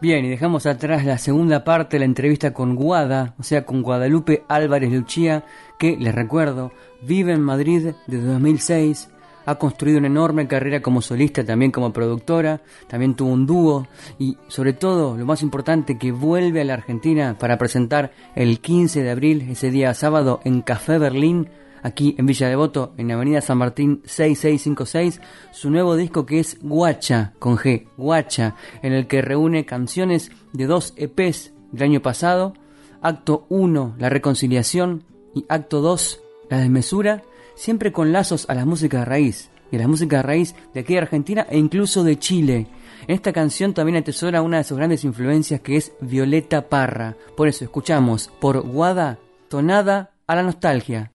Bien, 0.00 0.24
y 0.24 0.30
dejamos 0.30 0.64
atrás 0.64 1.04
la 1.04 1.18
segunda 1.18 1.64
parte 1.64 1.96
de 1.96 2.00
la 2.00 2.06
entrevista 2.06 2.54
con 2.54 2.76
Guada, 2.76 3.34
o 3.38 3.42
sea, 3.42 3.66
con 3.66 3.82
Guadalupe 3.82 4.44
Álvarez 4.48 4.90
Luchía, 4.90 5.44
que, 5.78 5.98
les 5.98 6.14
recuerdo, 6.14 6.72
vive 7.02 7.32
en 7.32 7.42
Madrid 7.42 7.92
desde 8.06 8.26
2006, 8.26 9.10
ha 9.46 9.54
construido 9.54 9.98
una 9.98 10.08
enorme 10.08 10.46
carrera 10.46 10.82
como 10.82 11.00
solista, 11.00 11.44
también 11.44 11.70
como 11.70 11.92
productora, 11.92 12.60
también 12.88 13.14
tuvo 13.14 13.30
un 13.30 13.46
dúo 13.46 13.86
y 14.18 14.36
sobre 14.48 14.72
todo, 14.72 15.16
lo 15.16 15.24
más 15.24 15.42
importante, 15.42 15.96
que 15.96 16.12
vuelve 16.12 16.60
a 16.60 16.64
la 16.64 16.74
Argentina 16.74 17.36
para 17.38 17.56
presentar 17.56 18.12
el 18.34 18.60
15 18.60 19.02
de 19.02 19.10
abril, 19.10 19.46
ese 19.48 19.70
día 19.70 19.94
sábado, 19.94 20.40
en 20.44 20.62
Café 20.62 20.98
Berlín, 20.98 21.48
aquí 21.82 22.16
en 22.18 22.26
Villa 22.26 22.48
Devoto, 22.48 22.92
en 22.96 23.12
Avenida 23.12 23.40
San 23.40 23.58
Martín 23.58 24.02
6656, 24.04 25.20
su 25.52 25.70
nuevo 25.70 25.94
disco 25.94 26.26
que 26.26 26.40
es 26.40 26.58
Guacha, 26.60 27.32
con 27.38 27.56
G, 27.56 27.86
Guacha, 27.96 28.56
en 28.82 28.92
el 28.92 29.06
que 29.06 29.22
reúne 29.22 29.64
canciones 29.64 30.32
de 30.52 30.66
dos 30.66 30.92
EPs 30.96 31.52
del 31.70 31.84
año 31.84 32.02
pasado, 32.02 32.54
acto 33.00 33.46
1, 33.48 33.94
La 33.98 34.08
Reconciliación, 34.08 35.04
y 35.34 35.44
acto 35.48 35.80
2, 35.82 36.20
La 36.50 36.58
Desmesura, 36.58 37.22
siempre 37.56 37.90
con 37.90 38.12
lazos 38.12 38.48
a 38.48 38.54
la 38.54 38.64
música 38.64 39.00
de 39.00 39.04
raíz, 39.04 39.50
y 39.70 39.76
a 39.76 39.80
la 39.80 39.88
música 39.88 40.18
de 40.18 40.22
raíz 40.22 40.54
de 40.74 40.80
aquí 40.80 40.92
de 40.92 41.00
Argentina 41.00 41.46
e 41.50 41.58
incluso 41.58 42.04
de 42.04 42.18
Chile. 42.18 42.68
En 43.06 43.14
esta 43.14 43.32
canción 43.32 43.74
también 43.74 43.96
atesora 43.96 44.42
una 44.42 44.58
de 44.58 44.64
sus 44.64 44.76
grandes 44.76 45.04
influencias 45.04 45.60
que 45.60 45.76
es 45.76 45.92
Violeta 46.00 46.68
Parra. 46.68 47.16
Por 47.36 47.48
eso 47.48 47.64
escuchamos 47.64 48.30
por 48.40 48.60
Guada, 48.60 49.18
Tonada 49.48 50.12
a 50.26 50.36
la 50.36 50.42
Nostalgia. 50.42 51.15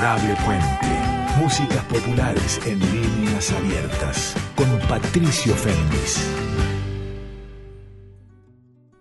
Puente. 0.00 0.86
Músicas 1.40 1.84
populares 1.86 2.60
en 2.64 2.78
líneas 2.78 3.50
abiertas. 3.50 4.36
Con 4.54 4.78
Patricio 4.88 5.52
Féminis. 5.54 6.30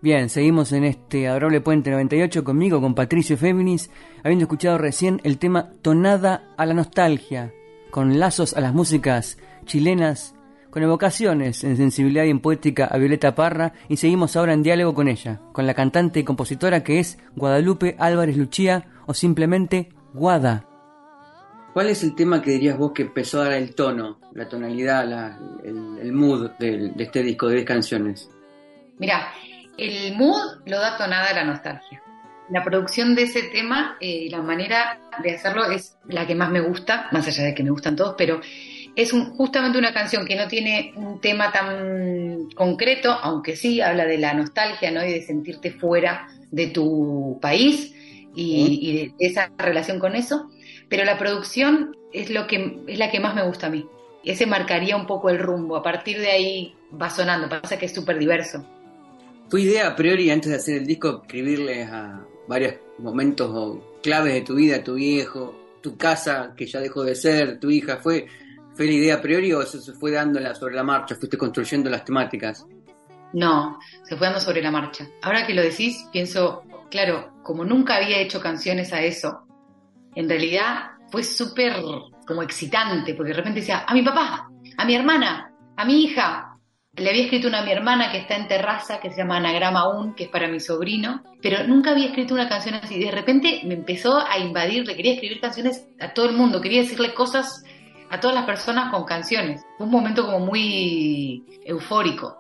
Bien, 0.02 0.28
seguimos 0.28 0.72
en 0.72 0.86
este 0.86 1.28
Adorable 1.28 1.62
Puente 1.62 1.92
98 1.92 2.44
conmigo, 2.44 2.82
con 2.82 2.96
Patricio 2.96 3.38
Féminis, 3.38 3.92
habiendo 4.24 4.46
escuchado 4.46 4.80
recién 4.80 5.22
el 5.24 5.38
tema 5.38 5.70
Tonada 5.84 6.56
a 6.58 6.66
la 6.66 6.74
Nostalgia, 6.74 7.54
con 7.92 8.18
lazos 8.18 8.56
a 8.56 8.62
las 8.62 8.74
músicas 8.74 9.38
chilenas, 9.66 10.34
con 10.72 10.82
evocaciones 10.82 11.64
en 11.64 11.78
sensibilidad 11.78 12.24
y 12.24 12.32
en 12.32 12.40
poética 12.40 12.86
a 12.86 12.98
Violeta 12.98 13.36
Parra, 13.36 13.74
y 13.88 13.98
seguimos 13.98 14.36
ahora 14.36 14.54
en 14.54 14.64
diálogo 14.64 14.96
con 14.96 15.10
ella, 15.10 15.42
con 15.54 15.68
la 15.68 15.76
cantante 15.76 16.22
y 16.22 16.24
compositora 16.24 16.84
que 16.84 16.98
es 16.98 17.20
Guadalupe 17.36 17.96
Álvarez 18.00 18.36
Luchía, 18.36 18.88
o 19.06 19.14
simplemente 19.14 19.90
Guada. 20.16 20.66
¿Cuál 21.78 21.90
es 21.90 22.02
el 22.02 22.16
tema 22.16 22.42
que 22.42 22.50
dirías 22.50 22.76
vos 22.76 22.92
que 22.92 23.04
empezó 23.04 23.40
a 23.40 23.50
dar 23.50 23.54
el 23.54 23.76
tono, 23.76 24.20
la 24.34 24.50
tonalidad, 24.50 25.38
el, 25.64 26.12
mood 26.12 26.50
de, 26.58 26.90
de 26.90 27.04
este 27.04 27.22
disco 27.22 27.48
de 27.50 27.58
10 27.58 27.68
canciones? 27.68 28.32
Mira, 28.98 29.32
el 29.78 30.16
mood 30.16 30.42
lo 30.66 30.80
da 30.80 30.98
tonada 30.98 31.32
la 31.34 31.44
nostalgia. 31.44 32.02
La 32.50 32.64
producción 32.64 33.14
de 33.14 33.22
ese 33.22 33.44
tema 33.44 33.96
y 34.00 34.26
eh, 34.26 34.30
la 34.32 34.42
manera 34.42 35.00
de 35.22 35.36
hacerlo 35.36 35.70
es 35.70 35.96
la 36.08 36.26
que 36.26 36.34
más 36.34 36.50
me 36.50 36.62
gusta, 36.62 37.10
más 37.12 37.28
allá 37.28 37.44
de 37.44 37.54
que 37.54 37.62
me 37.62 37.70
gustan 37.70 37.96
todos, 37.96 38.16
pero 38.18 38.42
es 38.96 39.12
justamente 39.12 39.78
una 39.78 39.94
canción 39.94 40.26
que 40.26 40.36
no 40.36 40.48
tiene 40.48 40.94
un 40.96 41.22
tema 41.22 41.52
tan 41.52 42.50
concreto, 42.56 43.12
aunque 43.12 43.56
sí 43.56 43.82
habla 43.82 44.06
de 44.06 44.18
la 44.18 44.34
nostalgia 44.34 44.90
¿no? 44.90 45.06
y 45.06 45.14
de 45.14 45.22
sentirte 45.22 45.70
fuera 45.70 46.28
de 46.50 46.70
tu 46.70 47.38
país 47.40 47.94
y, 48.34 48.80
y 48.82 48.98
de 49.10 49.14
esa 49.20 49.52
relación 49.60 50.00
con 50.00 50.16
eso, 50.16 50.50
pero 50.90 51.04
la 51.04 51.18
producción 51.18 51.96
es, 52.14 52.30
lo 52.30 52.48
que, 52.48 52.84
es 52.88 52.98
la 52.98 53.12
que 53.12 53.20
más 53.20 53.36
me 53.36 53.44
gusta 53.44 53.68
a 53.68 53.70
mí. 53.70 53.88
Ese 54.24 54.46
marcaría 54.46 54.96
un 54.96 55.06
poco 55.06 55.30
el 55.30 55.40
rumbo, 55.40 55.76
a 55.76 55.84
partir 55.84 56.20
de 56.20 56.32
ahí 56.32 56.76
va 57.00 57.10
sonando, 57.10 57.48
pasa 57.50 57.78
que 57.78 57.86
es 57.86 57.94
súper 57.94 58.18
diverso. 58.18 58.66
¿Tu 59.50 59.58
idea 59.58 59.88
a 59.88 59.96
priori 59.96 60.30
antes 60.30 60.52
de 60.52 60.58
hacer 60.58 60.78
el 60.78 60.86
disco 60.86 61.22
escribirle 61.24 61.84
a 61.84 62.26
varios 62.48 62.76
momentos 62.98 63.50
o 63.54 63.96
claves 64.02 64.34
de 64.34 64.42
tu 64.42 64.56
vida, 64.56 64.84
tu 64.84 64.96
viejo, 64.96 65.56
tu 65.82 65.96
casa 65.96 66.54
que 66.58 66.66
ya 66.66 66.80
dejó 66.82 67.04
de 67.04 67.16
ser, 67.16 67.60
tu 67.60 67.70
hija? 67.70 67.98
¿Fue, 67.98 68.28
fue 68.74 68.88
la 68.88 68.94
idea 68.94 69.16
a 69.16 69.22
priori 69.22 69.54
o 69.54 69.62
eso 69.62 69.80
se 69.80 69.94
fue 69.94 70.12
dando 70.12 70.40
sobre 70.56 70.76
la 70.76 70.84
marcha? 70.84 71.16
¿Fuiste 71.16 71.38
construyendo 71.38 71.90
las 71.90 72.04
temáticas? 72.04 72.66
No, 73.32 73.80
se 74.04 74.18
fue 74.18 74.28
dando 74.28 74.42
sobre 74.42 74.62
la 74.62 74.72
marcha. 74.72 75.08
Ahora 75.22 75.48
que 75.48 75.54
lo 75.54 75.62
decís, 75.62 76.06
pienso, 76.12 76.64
claro, 76.90 77.32
como 77.44 77.64
nunca 77.64 77.96
había 77.96 78.20
hecho 78.20 78.42
canciones 78.42 78.92
a 78.92 79.02
eso, 79.02 79.47
en 80.18 80.28
realidad 80.28 80.94
fue 81.12 81.24
súper 81.24 81.76
como 82.26 82.42
excitante, 82.42 83.14
porque 83.14 83.30
de 83.30 83.38
repente 83.38 83.60
decía, 83.60 83.86
a 83.88 83.94
mi 83.94 84.02
papá, 84.02 84.50
a 84.76 84.86
mi 84.86 84.96
hermana, 84.96 85.54
a 85.76 85.86
mi 85.86 86.06
hija, 86.06 86.58
le 86.96 87.10
había 87.12 87.26
escrito 87.26 87.48
una 87.48 87.60
a 87.60 87.64
mi 87.64 87.72
hermana 87.72 88.12
que 88.12 88.18
está 88.18 88.36
en 88.36 88.48
terraza, 88.48 89.00
que 89.00 89.12
se 89.12 89.18
llama 89.18 89.38
Anagrama 89.38 89.88
Un, 89.88 90.16
que 90.16 90.24
es 90.24 90.30
para 90.30 90.48
mi 90.48 90.60
sobrino, 90.60 91.22
pero 91.40 91.68
nunca 91.68 91.92
había 91.92 92.08
escrito 92.08 92.34
una 92.34 92.50
canción 92.50 92.74
así. 92.74 93.00
De 93.00 93.12
repente 93.12 93.62
me 93.66 93.76
empezó 93.76 94.18
a 94.18 94.40
invadir, 94.40 94.88
le 94.88 94.96
quería 94.96 95.14
escribir 95.14 95.40
canciones 95.40 95.88
a 96.00 96.12
todo 96.16 96.28
el 96.28 96.36
mundo, 96.36 96.62
quería 96.62 96.82
decirle 96.82 97.14
cosas 97.14 97.64
a 98.10 98.20
todas 98.20 98.36
las 98.36 98.48
personas 98.48 98.92
con 98.92 99.06
canciones. 99.06 99.62
Fue 99.78 99.86
un 99.86 99.92
momento 99.92 100.26
como 100.26 100.40
muy 100.40 101.44
eufórico. 101.64 102.36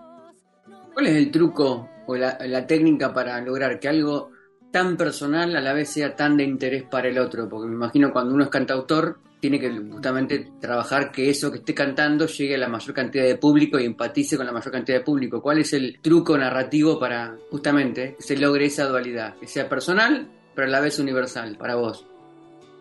¿Cuál 0.95 1.05
es 1.05 1.15
el 1.15 1.29
truco 1.29 1.87
o 2.07 2.15
la 2.15 2.65
técnica 2.65 3.13
para 3.13 3.39
lograr 3.39 3.79
que 3.79 3.87
algo 3.87 4.31
tan 4.71 4.97
personal 4.97 5.55
a 5.55 5.61
la 5.61 5.73
vez 5.73 5.89
sea 5.89 6.15
tan 6.15 6.37
de 6.37 6.43
interés 6.43 6.83
para 6.83 7.07
el 7.07 7.17
otro? 7.17 7.47
Porque 7.49 7.67
me 7.67 7.75
imagino 7.75 8.11
cuando 8.11 8.33
uno 8.33 8.43
es 8.43 8.49
cantautor, 8.49 9.19
tiene 9.39 9.59
que 9.59 9.69
justamente 9.69 10.51
trabajar 10.59 11.11
que 11.11 11.29
eso 11.29 11.51
que 11.51 11.59
esté 11.59 11.73
cantando 11.73 12.25
llegue 12.25 12.55
a 12.55 12.57
la 12.57 12.67
mayor 12.67 12.93
cantidad 12.93 13.23
de 13.23 13.37
público 13.37 13.79
y 13.79 13.85
empatice 13.85 14.35
con 14.35 14.45
la 14.45 14.51
mayor 14.51 14.71
cantidad 14.71 14.97
de 14.97 15.03
público. 15.03 15.41
¿Cuál 15.41 15.59
es 15.59 15.73
el 15.73 15.99
truco 16.01 16.37
narrativo 16.37 16.99
para 16.99 17.35
justamente 17.51 18.15
que 18.15 18.23
se 18.23 18.37
logre 18.37 18.65
esa 18.65 18.85
dualidad? 18.85 19.35
Que 19.37 19.47
sea 19.47 19.69
personal, 19.69 20.27
pero 20.55 20.67
a 20.67 20.71
la 20.71 20.79
vez 20.79 20.99
universal 20.99 21.55
para 21.57 21.75
vos. 21.75 22.05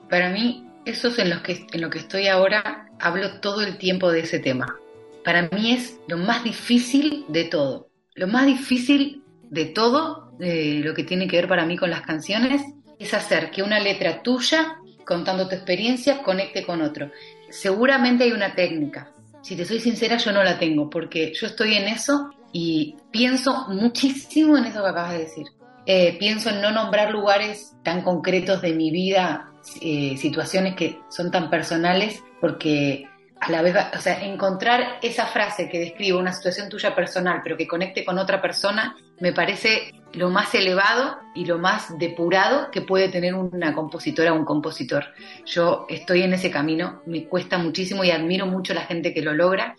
Para 0.09 0.31
mí, 0.31 0.67
eso 0.87 1.09
es 1.09 1.19
en 1.19 1.31
lo 1.31 1.43
que, 1.43 1.67
en 1.73 1.81
lo 1.81 1.91
que 1.91 1.99
estoy 1.99 2.29
ahora, 2.29 2.89
hablo 3.01 3.41
todo 3.41 3.63
el 3.63 3.77
tiempo 3.77 4.11
de 4.11 4.21
ese 4.21 4.39
tema. 4.39 4.79
Para 5.25 5.49
mí 5.51 5.73
es 5.73 6.01
lo 6.09 6.17
más 6.17 6.45
difícil 6.45 7.25
de 7.29 7.45
todo. 7.45 7.89
Lo 8.15 8.29
más 8.29 8.47
difícil 8.47 9.23
de 9.51 9.67
todo, 9.67 10.33
de 10.39 10.81
lo 10.85 10.95
que 10.95 11.05
tiene 11.05 11.29
que 11.29 11.37
ver 11.37 11.49
para 11.49 11.67
mí 11.67 11.77
con 11.77 11.91
las 11.91 12.03
canciones, 12.03 12.63
es 12.99 13.15
hacer 13.15 13.51
que 13.51 13.63
una 13.63 13.81
letra 13.81 14.23
tuya 14.23 14.79
contando 15.07 15.49
tu 15.49 15.55
experiencia, 15.55 16.23
conecte 16.23 16.65
con 16.65 16.83
otro. 16.83 17.11
Seguramente 17.49 18.25
hay 18.25 18.33
una 18.33 18.55
técnica. 18.55 19.13
Si 19.43 19.55
te 19.55 19.65
soy 19.65 19.79
sincera, 19.79 20.17
yo 20.17 20.33
no 20.33 20.43
la 20.43 20.59
tengo, 20.59 20.91
porque 20.91 21.33
yo 21.33 21.47
estoy 21.47 21.75
en 21.75 21.87
eso 21.87 22.31
y 22.53 22.97
pienso 23.13 23.67
muchísimo 23.69 24.57
en 24.59 24.65
eso 24.65 24.83
que 24.83 24.89
acabas 24.89 25.13
de 25.13 25.19
decir. 25.21 25.47
Eh, 25.87 26.17
pienso 26.19 26.51
en 26.51 26.61
no 26.61 26.73
nombrar 26.73 27.13
lugares 27.13 27.77
tan 27.85 28.03
concretos 28.03 28.61
de 28.61 28.75
mi 28.75 28.91
vida, 28.91 29.53
eh, 29.81 30.17
situaciones 30.17 30.75
que 30.75 30.99
son 31.09 31.31
tan 31.31 31.49
personales, 31.49 32.25
porque 32.41 33.09
a 33.41 33.51
la 33.51 33.63
vez, 33.63 33.77
o 33.95 34.01
sea, 34.01 34.25
encontrar 34.25 34.99
esa 35.03 35.27
frase 35.27 35.69
que 35.69 35.79
describe 35.79 36.19
una 36.19 36.33
situación 36.33 36.69
tuya 36.69 36.95
personal, 36.95 37.41
pero 37.43 37.57
que 37.57 37.67
conecte 37.67 38.05
con 38.05 38.19
otra 38.19 38.41
persona, 38.41 38.97
me 39.21 39.33
parece 39.33 39.93
lo 40.15 40.31
más 40.31 40.55
elevado 40.55 41.19
y 41.35 41.45
lo 41.45 41.59
más 41.59 41.99
depurado 41.99 42.71
que 42.71 42.81
puede 42.81 43.09
tener 43.09 43.35
una 43.35 43.75
compositora 43.75 44.33
o 44.33 44.37
un 44.37 44.45
compositor. 44.45 45.05
Yo 45.45 45.87
estoy 45.89 46.23
en 46.23 46.33
ese 46.33 46.51
camino, 46.51 47.03
me 47.07 47.27
cuesta 47.27 47.59
muchísimo 47.59 48.03
y 48.05 48.11
admiro 48.11 48.47
mucho 48.47 48.73
la 48.73 48.87
gente 48.87 49.13
que 49.13 49.23
lo 49.23 49.35
logra. 49.35 49.77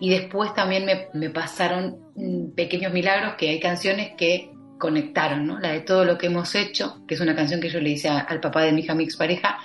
Y 0.00 0.10
después 0.10 0.52
también 0.52 0.84
me, 1.14 1.30
pasaron 1.30 1.98
mm, 2.16 2.50
pequeños 2.54 2.92
milagros 2.92 3.34
que 3.36 3.48
hay 3.48 3.60
canciones 3.60 4.12
que 4.16 4.50
conectaron, 4.78 5.46
¿no? 5.46 5.58
La 5.58 5.72
de 5.72 5.80
todo 5.80 6.04
lo 6.04 6.18
que 6.18 6.26
hemos 6.26 6.54
hecho, 6.54 7.02
que 7.06 7.14
es 7.14 7.20
una 7.20 7.34
canción 7.34 7.60
que 7.60 7.70
yo 7.70 7.80
le 7.80 7.90
hice 7.90 8.08
al 8.08 8.40
papá 8.40 8.62
de 8.62 8.72
mi 8.72 8.82
hija, 8.82 8.94
mi 8.94 9.04
expareja, 9.04 9.58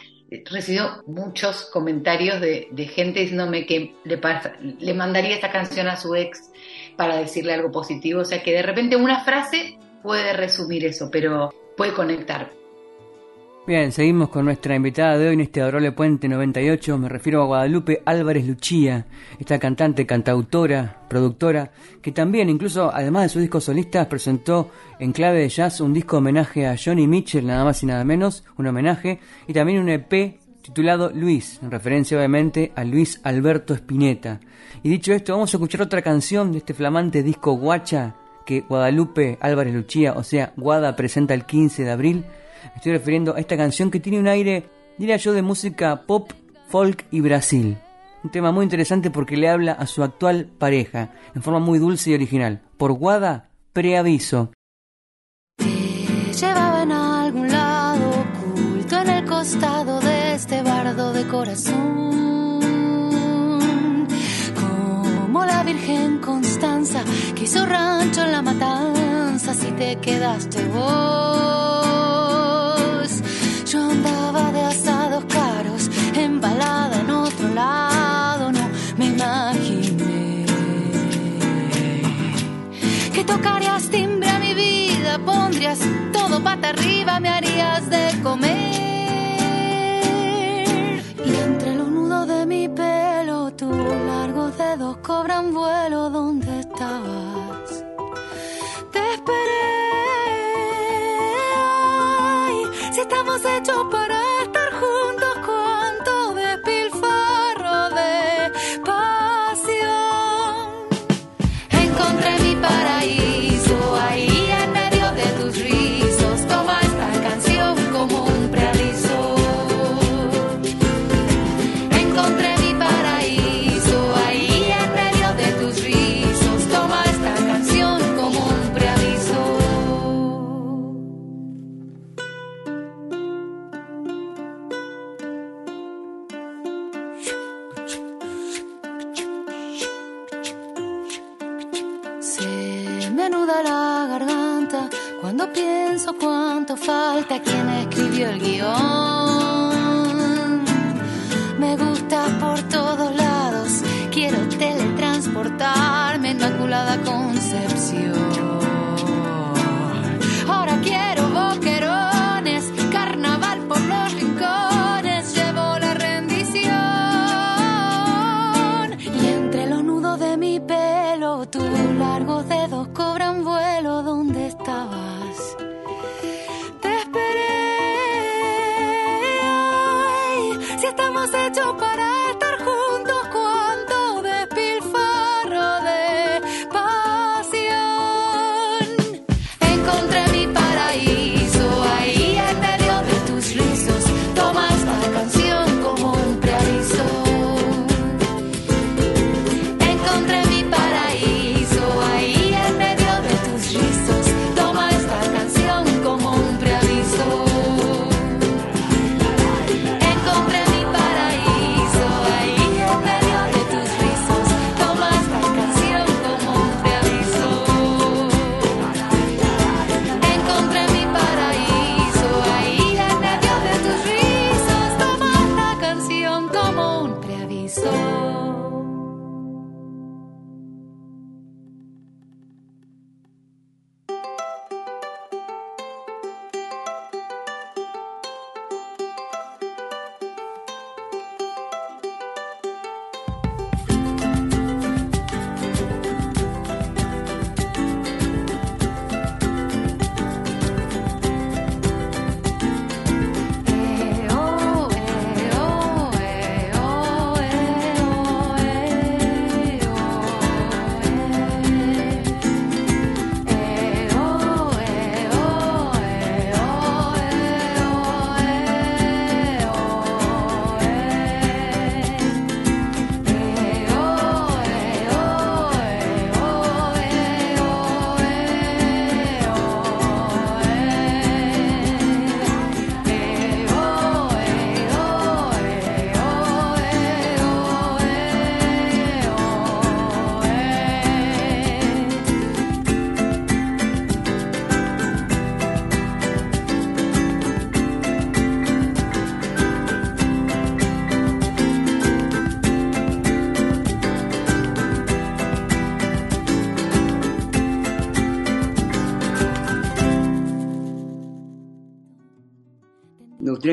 recibido 0.45 1.03
muchos 1.05 1.65
comentarios 1.65 2.39
de, 2.39 2.69
gente 2.93 3.19
diciéndome 3.19 3.65
que 3.65 3.95
le, 4.05 4.19
le 4.79 4.93
mandaría 4.93 5.35
esta 5.35 5.51
canción 5.51 5.87
a 5.87 5.97
su 5.97 6.15
ex 6.15 6.51
para 6.95 7.17
decirle 7.17 7.53
algo 7.53 7.71
positivo. 7.71 8.21
O 8.21 8.25
sea 8.25 8.41
que 8.41 8.53
de 8.53 8.61
repente 8.61 8.95
una 8.95 9.23
frase 9.23 9.77
puede 10.01 10.33
resumir 10.33 10.85
eso, 10.85 11.09
pero 11.11 11.53
puede 11.75 11.93
conectar. 11.93 12.60
Bien, 13.71 13.93
seguimos 13.93 14.27
con 14.27 14.43
nuestra 14.43 14.75
invitada 14.75 15.17
de 15.17 15.29
hoy 15.29 15.33
en 15.35 15.39
este 15.39 15.61
Adorable 15.61 15.93
Puente 15.93 16.27
98. 16.27 16.97
Me 16.97 17.07
refiero 17.07 17.41
a 17.41 17.45
Guadalupe 17.45 18.01
Álvarez 18.03 18.45
Luchía, 18.45 19.05
esta 19.39 19.59
cantante, 19.59 20.05
cantautora, 20.05 21.03
productora, 21.07 21.71
que 22.01 22.11
también, 22.11 22.49
incluso 22.49 22.93
además 22.93 23.23
de 23.23 23.29
sus 23.29 23.41
discos 23.41 23.63
solistas, 23.63 24.07
presentó 24.07 24.71
en 24.99 25.13
clave 25.13 25.39
de 25.39 25.47
jazz 25.47 25.79
un 25.79 25.93
disco 25.93 26.17
homenaje 26.17 26.67
a 26.67 26.75
Johnny 26.75 27.07
Mitchell, 27.07 27.47
nada 27.47 27.63
más 27.63 27.81
y 27.81 27.85
nada 27.85 28.03
menos, 28.03 28.43
un 28.57 28.67
homenaje, 28.67 29.21
y 29.47 29.53
también 29.53 29.79
un 29.79 29.87
EP 29.87 30.37
titulado 30.61 31.09
Luis, 31.15 31.61
en 31.63 31.71
referencia 31.71 32.17
obviamente 32.17 32.73
a 32.75 32.83
Luis 32.83 33.21
Alberto 33.23 33.73
Spinetta. 33.73 34.41
Y 34.83 34.89
dicho 34.89 35.13
esto, 35.13 35.31
vamos 35.31 35.53
a 35.53 35.55
escuchar 35.55 35.81
otra 35.83 36.01
canción 36.01 36.51
de 36.51 36.57
este 36.57 36.73
flamante 36.73 37.23
disco 37.23 37.53
Guacha 37.53 38.15
que 38.45 38.65
Guadalupe 38.67 39.37
Álvarez 39.39 39.73
Luchía, 39.73 40.11
o 40.11 40.23
sea, 40.23 40.51
Guada 40.57 40.97
presenta 40.97 41.33
el 41.33 41.45
15 41.45 41.85
de 41.85 41.91
abril 41.91 42.25
estoy 42.75 42.93
refiriendo 42.93 43.35
a 43.35 43.39
esta 43.39 43.57
canción 43.57 43.91
que 43.91 43.99
tiene 43.99 44.19
un 44.19 44.27
aire, 44.27 44.69
diría 44.97 45.17
yo, 45.17 45.33
de 45.33 45.41
música 45.41 46.03
pop, 46.07 46.31
folk 46.69 47.05
y 47.11 47.21
Brasil. 47.21 47.77
Un 48.23 48.31
tema 48.31 48.51
muy 48.51 48.63
interesante 48.63 49.09
porque 49.09 49.35
le 49.35 49.49
habla 49.49 49.71
a 49.73 49.87
su 49.87 50.03
actual 50.03 50.45
pareja, 50.57 51.09
en 51.33 51.41
forma 51.41 51.59
muy 51.59 51.79
dulce 51.79 52.11
y 52.11 52.13
original. 52.13 52.61
Por 52.77 52.91
Guada, 52.93 53.49
preaviso. 53.73 54.51
Te 55.57 56.33
llevaban 56.33 56.91
a 56.91 57.23
algún 57.23 57.49
lado 57.49 58.09
oculto 58.09 58.99
en 58.99 59.09
el 59.09 59.25
costado 59.25 59.99
de 59.99 60.33
este 60.35 60.61
bardo 60.61 61.13
de 61.13 61.27
corazón. 61.27 62.11
Como 64.59 65.45
la 65.45 65.63
Virgen 65.63 66.19
Constanza 66.19 67.03
que 67.35 67.45
hizo 67.45 67.65
rancho 67.65 68.21
en 68.23 68.31
la 68.31 68.41
matanza 68.43 69.53
si 69.53 69.71
te 69.71 69.95
quedaste 69.97 70.63
vos. 70.65 72.10
Yo 73.71 73.79
andaba 73.89 74.51
de 74.51 74.61
asados 74.63 75.23
caros, 75.29 75.89
embalada 76.13 76.99
en 76.99 77.09
otro 77.09 77.47
lado, 77.53 78.51
no 78.51 78.69
me 78.97 79.05
imaginé 79.05 80.45
que 83.13 83.23
tocarías 83.23 83.89
timbre 83.89 84.27
a 84.27 84.39
mi 84.39 84.53
vida, 84.53 85.17
pondrías 85.25 85.79
todo 86.11 86.43
pata 86.43 86.67
arriba, 86.71 87.21
me 87.21 87.29
harías 87.29 87.89
de 87.89 88.21
comer. 88.21 88.71
Y 91.25 91.33
entre 91.33 91.73
los 91.75 91.87
nudos 91.87 92.27
de 92.27 92.45
mi 92.45 92.67
pelo, 92.67 93.51
tus 93.53 93.73
largos 94.05 94.57
dedos 94.57 94.97
cobran 94.97 95.53
vuelo 95.53 96.09
donde 96.09 96.59
estabas. 96.59 97.30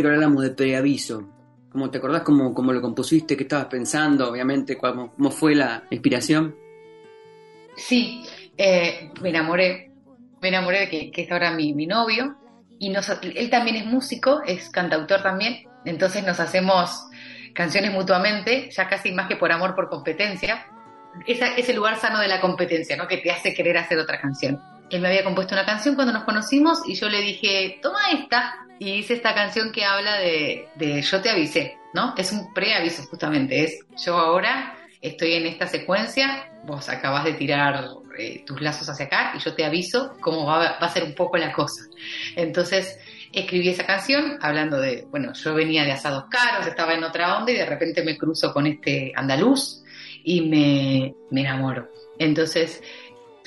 Que 0.02 0.08
habláramos 0.08 0.42
de 0.42 0.50
preaviso. 0.50 1.28
¿Cómo 1.70 1.90
te 1.90 1.98
acordás 1.98 2.22
cómo, 2.22 2.54
cómo 2.54 2.72
lo 2.72 2.80
compusiste? 2.80 3.36
¿Qué 3.36 3.42
estabas 3.42 3.66
pensando? 3.66 4.30
Obviamente, 4.30 4.76
cómo, 4.76 5.12
cómo 5.12 5.30
fue 5.30 5.54
la 5.54 5.84
inspiración. 5.90 6.54
Sí, 7.76 8.24
eh, 8.56 9.10
me 9.20 9.28
enamoré, 9.28 9.92
me 10.40 10.48
enamoré 10.48 10.80
de 10.80 10.88
que, 10.88 11.10
que 11.10 11.22
es 11.22 11.30
ahora 11.30 11.52
mi, 11.52 11.74
mi 11.74 11.86
novio 11.86 12.36
y 12.78 12.90
nos, 12.90 13.08
él 13.22 13.50
también 13.50 13.76
es 13.76 13.86
músico, 13.86 14.42
es 14.46 14.70
cantautor 14.70 15.22
también, 15.22 15.64
entonces 15.84 16.24
nos 16.24 16.40
hacemos 16.40 17.08
canciones 17.54 17.92
mutuamente, 17.92 18.70
ya 18.70 18.88
casi 18.88 19.12
más 19.12 19.28
que 19.28 19.36
por 19.36 19.52
amor, 19.52 19.74
por 19.74 19.88
competencia. 19.88 20.66
Esa, 21.26 21.56
ese 21.56 21.74
lugar 21.74 21.96
sano 21.96 22.20
de 22.20 22.28
la 22.28 22.40
competencia, 22.40 22.96
¿no? 22.96 23.08
Que 23.08 23.18
te 23.18 23.30
hace 23.30 23.52
querer 23.52 23.76
hacer 23.78 23.98
otra 23.98 24.20
canción. 24.20 24.60
Él 24.90 25.00
me 25.00 25.08
había 25.08 25.24
compuesto 25.24 25.54
una 25.54 25.64
canción 25.64 25.94
cuando 25.94 26.12
nos 26.12 26.24
conocimos 26.24 26.80
y 26.86 26.94
yo 26.94 27.08
le 27.08 27.20
dije, 27.20 27.78
toma 27.82 27.98
esta. 28.12 28.66
Y 28.80 28.90
hice 28.92 29.14
esta 29.14 29.34
canción 29.34 29.72
que 29.72 29.84
habla 29.84 30.18
de, 30.18 30.68
yo 31.02 31.20
te 31.20 31.30
avisé, 31.30 31.76
¿no? 31.94 32.14
Es 32.16 32.30
un 32.30 32.54
preaviso 32.54 33.02
justamente, 33.04 33.64
es 33.64 33.80
yo 34.04 34.16
ahora 34.16 34.76
estoy 35.00 35.34
en 35.34 35.46
esta 35.46 35.66
secuencia, 35.66 36.48
vos 36.64 36.88
acabas 36.88 37.24
de 37.24 37.32
tirar 37.32 37.88
eh, 38.16 38.44
tus 38.46 38.60
lazos 38.60 38.88
hacia 38.88 39.06
acá 39.06 39.32
y 39.34 39.40
yo 39.40 39.54
te 39.54 39.64
aviso 39.64 40.16
cómo 40.20 40.46
va, 40.46 40.78
va 40.78 40.86
a 40.86 40.92
ser 40.92 41.02
un 41.02 41.14
poco 41.14 41.36
la 41.38 41.52
cosa. 41.52 41.82
Entonces 42.36 43.00
escribí 43.32 43.68
esa 43.68 43.84
canción 43.84 44.38
hablando 44.40 44.80
de, 44.80 45.06
bueno, 45.10 45.32
yo 45.32 45.54
venía 45.54 45.84
de 45.84 45.92
asados 45.92 46.24
caros, 46.30 46.66
estaba 46.66 46.94
en 46.94 47.04
otra 47.04 47.36
onda 47.36 47.52
y 47.52 47.56
de 47.56 47.66
repente 47.66 48.02
me 48.04 48.16
cruzo 48.16 48.52
con 48.52 48.66
este 48.66 49.12
andaluz 49.14 49.82
y 50.24 50.42
me, 50.42 51.14
me 51.30 51.40
enamoro. 51.42 51.90
Entonces, 52.18 52.82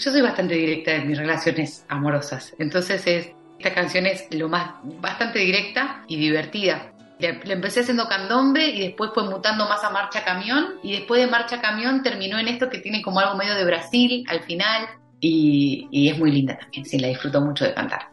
yo 0.02 0.12
soy 0.12 0.22
bastante 0.22 0.56
directa 0.56 0.96
en 0.96 1.08
mis 1.08 1.18
relaciones 1.18 1.86
amorosas. 1.88 2.54
Entonces, 2.60 3.06
es, 3.08 3.30
esta 3.60 3.74
canción 3.74 4.06
es 4.06 4.28
lo 4.32 4.50
más, 4.50 4.72
bastante 5.00 5.40
directa 5.40 6.04
y 6.08 6.18
divertida. 6.18 6.94
Le, 7.20 7.40
empecé 7.54 7.82
haciendo 7.82 8.08
candombe 8.08 8.66
y 8.68 8.82
después 8.82 9.12
fue 9.14 9.24
mutando 9.30 9.68
más 9.70 9.84
a 9.84 9.92
marcha 9.92 10.24
camión 10.26 10.80
y 10.82 10.94
después 10.94 11.22
de 11.22 11.28
marcha 11.28 11.62
camión 11.62 12.02
terminó 12.02 12.40
en 12.40 12.48
esto 12.48 12.68
que 12.70 12.80
tiene 12.80 13.02
como 13.04 13.20
algo 13.20 13.36
medio 13.38 13.54
de 13.54 13.64
Brasil 13.64 14.24
al 14.28 14.42
final 14.42 14.88
y, 15.20 15.88
y 15.92 16.10
es 16.10 16.18
muy 16.18 16.32
linda 16.32 16.58
también, 16.58 16.84
sí, 16.84 16.98
la 16.98 17.10
disfruto 17.10 17.40
mucho 17.40 17.64
de 17.66 17.76
cantar. 17.76 18.08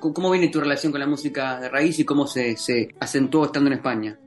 ¿Cómo- 0.00 0.14
¿Cómo 0.14 0.30
viene 0.32 0.48
tu 0.48 0.58
relación 0.60 0.90
con 0.90 1.00
la 1.00 1.06
música 1.06 1.60
de 1.60 1.68
raíz 1.68 1.96
y 2.00 2.04
cómo 2.04 2.26
se, 2.26 2.56
se 2.56 2.88
acentuó 2.98 3.44
estando 3.44 3.68
en 3.70 3.74
España? 3.74 4.18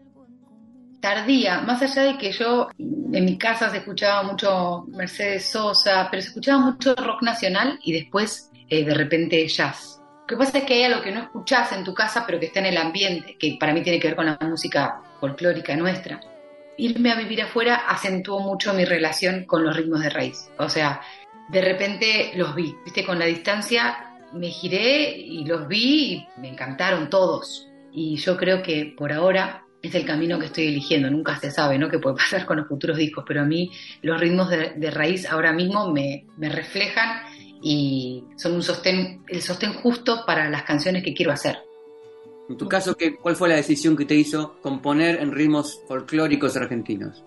Tardía, 1.05 1.61
más 1.61 1.83
allá 1.83 2.01
de 2.01 2.17
que 2.17 2.31
yo 2.31 2.67
en 2.79 3.25
mi 3.25 3.37
casa 3.37 3.69
se 3.69 3.77
escuchaba 3.77 4.23
mucho 4.23 4.85
Mercedes 4.87 5.51
Sosa, 5.51 6.07
pero 6.09 6.19
se 6.23 6.29
escuchaba 6.29 6.59
mucho 6.61 6.95
rock 6.95 7.21
nacional 7.21 7.79
y 7.83 7.93
después 7.93 8.49
eh, 8.69 8.83
de 8.83 8.93
repente 8.95 9.47
jazz. 9.47 10.01
Lo 10.21 10.25
que 10.25 10.37
pasa 10.37 10.57
es 10.57 10.63
que 10.63 10.73
hay 10.73 10.83
algo 10.85 11.03
que 11.03 11.11
no 11.11 11.21
escuchás 11.21 11.73
en 11.73 11.83
tu 11.83 11.93
casa, 11.93 12.23
pero 12.25 12.39
que 12.39 12.47
está 12.47 12.59
en 12.59 12.65
el 12.65 12.77
ambiente, 12.77 13.37
que 13.37 13.55
para 13.59 13.71
mí 13.71 13.83
tiene 13.83 13.99
que 13.99 14.07
ver 14.07 14.15
con 14.15 14.25
la 14.25 14.39
música 14.41 14.99
folclórica 15.19 15.75
nuestra. 15.75 16.19
Irme 16.77 17.11
a 17.11 17.15
vivir 17.15 17.43
afuera 17.43 17.83
acentuó 17.87 18.39
mucho 18.39 18.73
mi 18.73 18.83
relación 18.83 19.45
con 19.45 19.63
los 19.63 19.77
ritmos 19.77 20.01
de 20.01 20.09
raíz. 20.09 20.49
O 20.57 20.69
sea, 20.69 21.01
de 21.49 21.61
repente 21.61 22.31
los 22.33 22.55
vi, 22.55 22.75
viste, 22.83 23.05
con 23.05 23.19
la 23.19 23.25
distancia 23.25 24.17
me 24.33 24.47
giré 24.47 25.11
y 25.11 25.45
los 25.45 25.67
vi 25.67 26.13
y 26.13 26.41
me 26.41 26.49
encantaron 26.49 27.11
todos. 27.11 27.69
Y 27.91 28.15
yo 28.15 28.35
creo 28.37 28.63
que 28.63 28.95
por 28.97 29.13
ahora 29.13 29.64
es 29.87 29.95
el 29.95 30.05
camino 30.05 30.39
que 30.39 30.47
estoy 30.47 30.67
eligiendo. 30.67 31.09
Nunca 31.09 31.39
se 31.39 31.51
sabe, 31.51 31.77
¿no? 31.77 31.89
Qué 31.89 31.99
puede 31.99 32.15
pasar 32.17 32.45
con 32.45 32.57
los 32.57 32.67
futuros 32.67 32.97
discos, 32.97 33.23
pero 33.27 33.41
a 33.41 33.45
mí 33.45 33.71
los 34.01 34.19
ritmos 34.19 34.49
de, 34.49 34.73
de 34.75 34.91
raíz 34.91 35.25
ahora 35.25 35.53
mismo 35.53 35.91
me, 35.91 36.25
me 36.37 36.49
reflejan 36.49 37.21
y 37.61 38.23
son 38.35 38.53
un 38.53 38.63
sostén, 38.63 39.23
el 39.27 39.41
sostén 39.41 39.73
justo 39.73 40.23
para 40.25 40.49
las 40.49 40.63
canciones 40.63 41.03
que 41.03 41.13
quiero 41.13 41.31
hacer. 41.31 41.57
En 42.47 42.57
tu 42.57 42.67
caso, 42.67 42.95
¿qué, 42.95 43.15
¿cuál 43.15 43.35
fue 43.35 43.49
la 43.49 43.55
decisión 43.55 43.97
que 43.97 44.05
te 44.05 44.13
hizo 44.13 44.61
componer 44.61 45.19
en 45.19 45.31
ritmos 45.31 45.81
folclóricos 45.87 46.55
argentinos? 46.55 47.23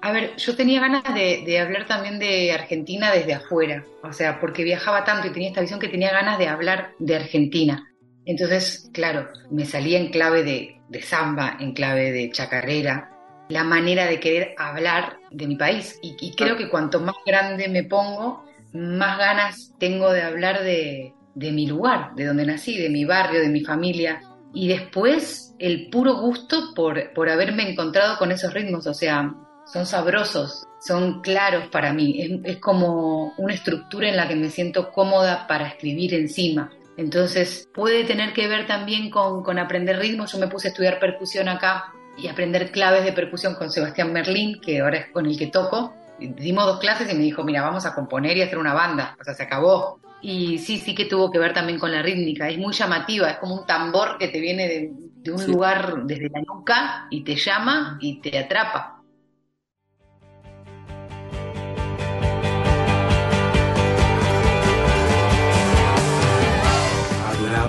A 0.00 0.12
ver, 0.12 0.34
yo 0.36 0.56
tenía 0.56 0.80
ganas 0.80 1.14
de, 1.14 1.42
de, 1.44 1.58
hablar 1.58 1.86
también 1.86 2.18
de 2.18 2.52
Argentina 2.52 3.12
desde 3.12 3.34
afuera, 3.34 3.84
o 4.02 4.14
sea, 4.14 4.40
porque 4.40 4.64
viajaba 4.64 5.04
tanto 5.04 5.28
y 5.28 5.30
tenía 5.30 5.50
esta 5.50 5.60
visión 5.60 5.78
que 5.78 5.88
tenía 5.88 6.10
ganas 6.10 6.38
de 6.38 6.48
hablar 6.48 6.92
de 6.98 7.16
Argentina. 7.16 7.86
Entonces, 8.24 8.88
claro, 8.94 9.28
me 9.50 9.66
salía 9.66 9.98
en 9.98 10.10
clave 10.10 10.42
de, 10.42 10.79
de 10.90 11.00
samba, 11.02 11.56
en 11.60 11.72
clave 11.72 12.12
de 12.12 12.30
chacarrera, 12.30 13.10
la 13.48 13.64
manera 13.64 14.06
de 14.06 14.20
querer 14.20 14.54
hablar 14.58 15.18
de 15.30 15.46
mi 15.46 15.56
país. 15.56 15.98
Y, 16.02 16.34
creo 16.34 16.56
que 16.56 16.68
cuanto 16.68 17.00
más 17.00 17.16
grande 17.24 17.68
me 17.68 17.84
pongo, 17.84 18.44
más 18.72 19.18
ganas 19.18 19.72
tengo 19.78 20.12
de 20.12 20.22
hablar 20.22 20.62
de, 20.62 21.14
mi 21.34 21.66
lugar, 21.66 22.14
de 22.14 22.26
donde 22.26 22.44
nací, 22.44 22.76
de 22.76 22.90
mi 22.90 23.04
barrio, 23.04 23.40
de 23.40 23.48
mi 23.48 23.62
familia. 23.62 24.20
Y 24.52 24.68
después 24.68 25.54
el 25.58 25.88
puro 25.90 26.16
gusto 26.16 26.74
por, 26.74 27.12
por 27.14 27.30
haberme 27.30 27.70
encontrado 27.70 28.18
con 28.18 28.32
esos 28.32 28.52
ritmos, 28.52 28.86
o 28.86 28.94
sea, 28.94 29.32
son 29.72 29.86
sabrosos, 29.86 30.66
son 30.80 31.20
claros 31.20 31.68
para 31.68 31.92
mí, 31.92 32.40
es, 32.44 32.56
como 32.58 33.32
una 33.38 33.54
estructura 33.54 34.08
en 34.08 34.16
la 34.16 34.26
que 34.26 34.34
me 34.34 34.50
siento 34.50 34.90
cómoda 34.90 35.46
para 35.46 35.68
escribir 35.68 36.14
encima. 36.14 36.70
Entonces 37.00 37.66
puede 37.72 38.04
tener 38.04 38.34
que 38.34 38.46
ver 38.46 38.66
también 38.66 39.10
con, 39.10 39.42
con 39.42 39.58
aprender 39.58 39.98
ritmos, 39.98 40.32
yo 40.32 40.38
me 40.38 40.48
puse 40.48 40.68
a 40.68 40.70
estudiar 40.70 40.98
percusión 40.98 41.48
acá 41.48 41.94
y 42.18 42.28
aprender 42.28 42.70
claves 42.70 43.04
de 43.04 43.12
percusión 43.12 43.54
con 43.54 43.70
Sebastián 43.70 44.12
Merlín, 44.12 44.60
que 44.60 44.80
ahora 44.80 44.98
es 44.98 45.06
con 45.10 45.24
el 45.24 45.38
que 45.38 45.46
toco. 45.46 45.94
Dimos 46.18 46.66
dos 46.66 46.78
clases 46.78 47.10
y 47.10 47.16
me 47.16 47.22
dijo, 47.22 47.42
mira, 47.42 47.62
vamos 47.62 47.86
a 47.86 47.94
componer 47.94 48.36
y 48.36 48.42
hacer 48.42 48.58
una 48.58 48.74
banda, 48.74 49.16
o 49.18 49.24
sea, 49.24 49.32
se 49.32 49.44
acabó. 49.44 49.98
Y 50.20 50.58
sí, 50.58 50.76
sí 50.76 50.94
que 50.94 51.06
tuvo 51.06 51.30
que 51.30 51.38
ver 51.38 51.54
también 51.54 51.78
con 51.78 51.90
la 51.90 52.02
rítmica, 52.02 52.50
es 52.50 52.58
muy 52.58 52.74
llamativa, 52.74 53.30
es 53.30 53.38
como 53.38 53.54
un 53.54 53.66
tambor 53.66 54.18
que 54.18 54.28
te 54.28 54.38
viene 54.38 54.68
de, 54.68 54.92
de 55.22 55.32
un 55.32 55.38
sí. 55.38 55.50
lugar 55.50 56.04
desde 56.04 56.28
la 56.28 56.42
nuca 56.42 57.06
y 57.08 57.24
te 57.24 57.34
llama 57.36 57.96
y 58.02 58.20
te 58.20 58.38
atrapa. 58.38 58.99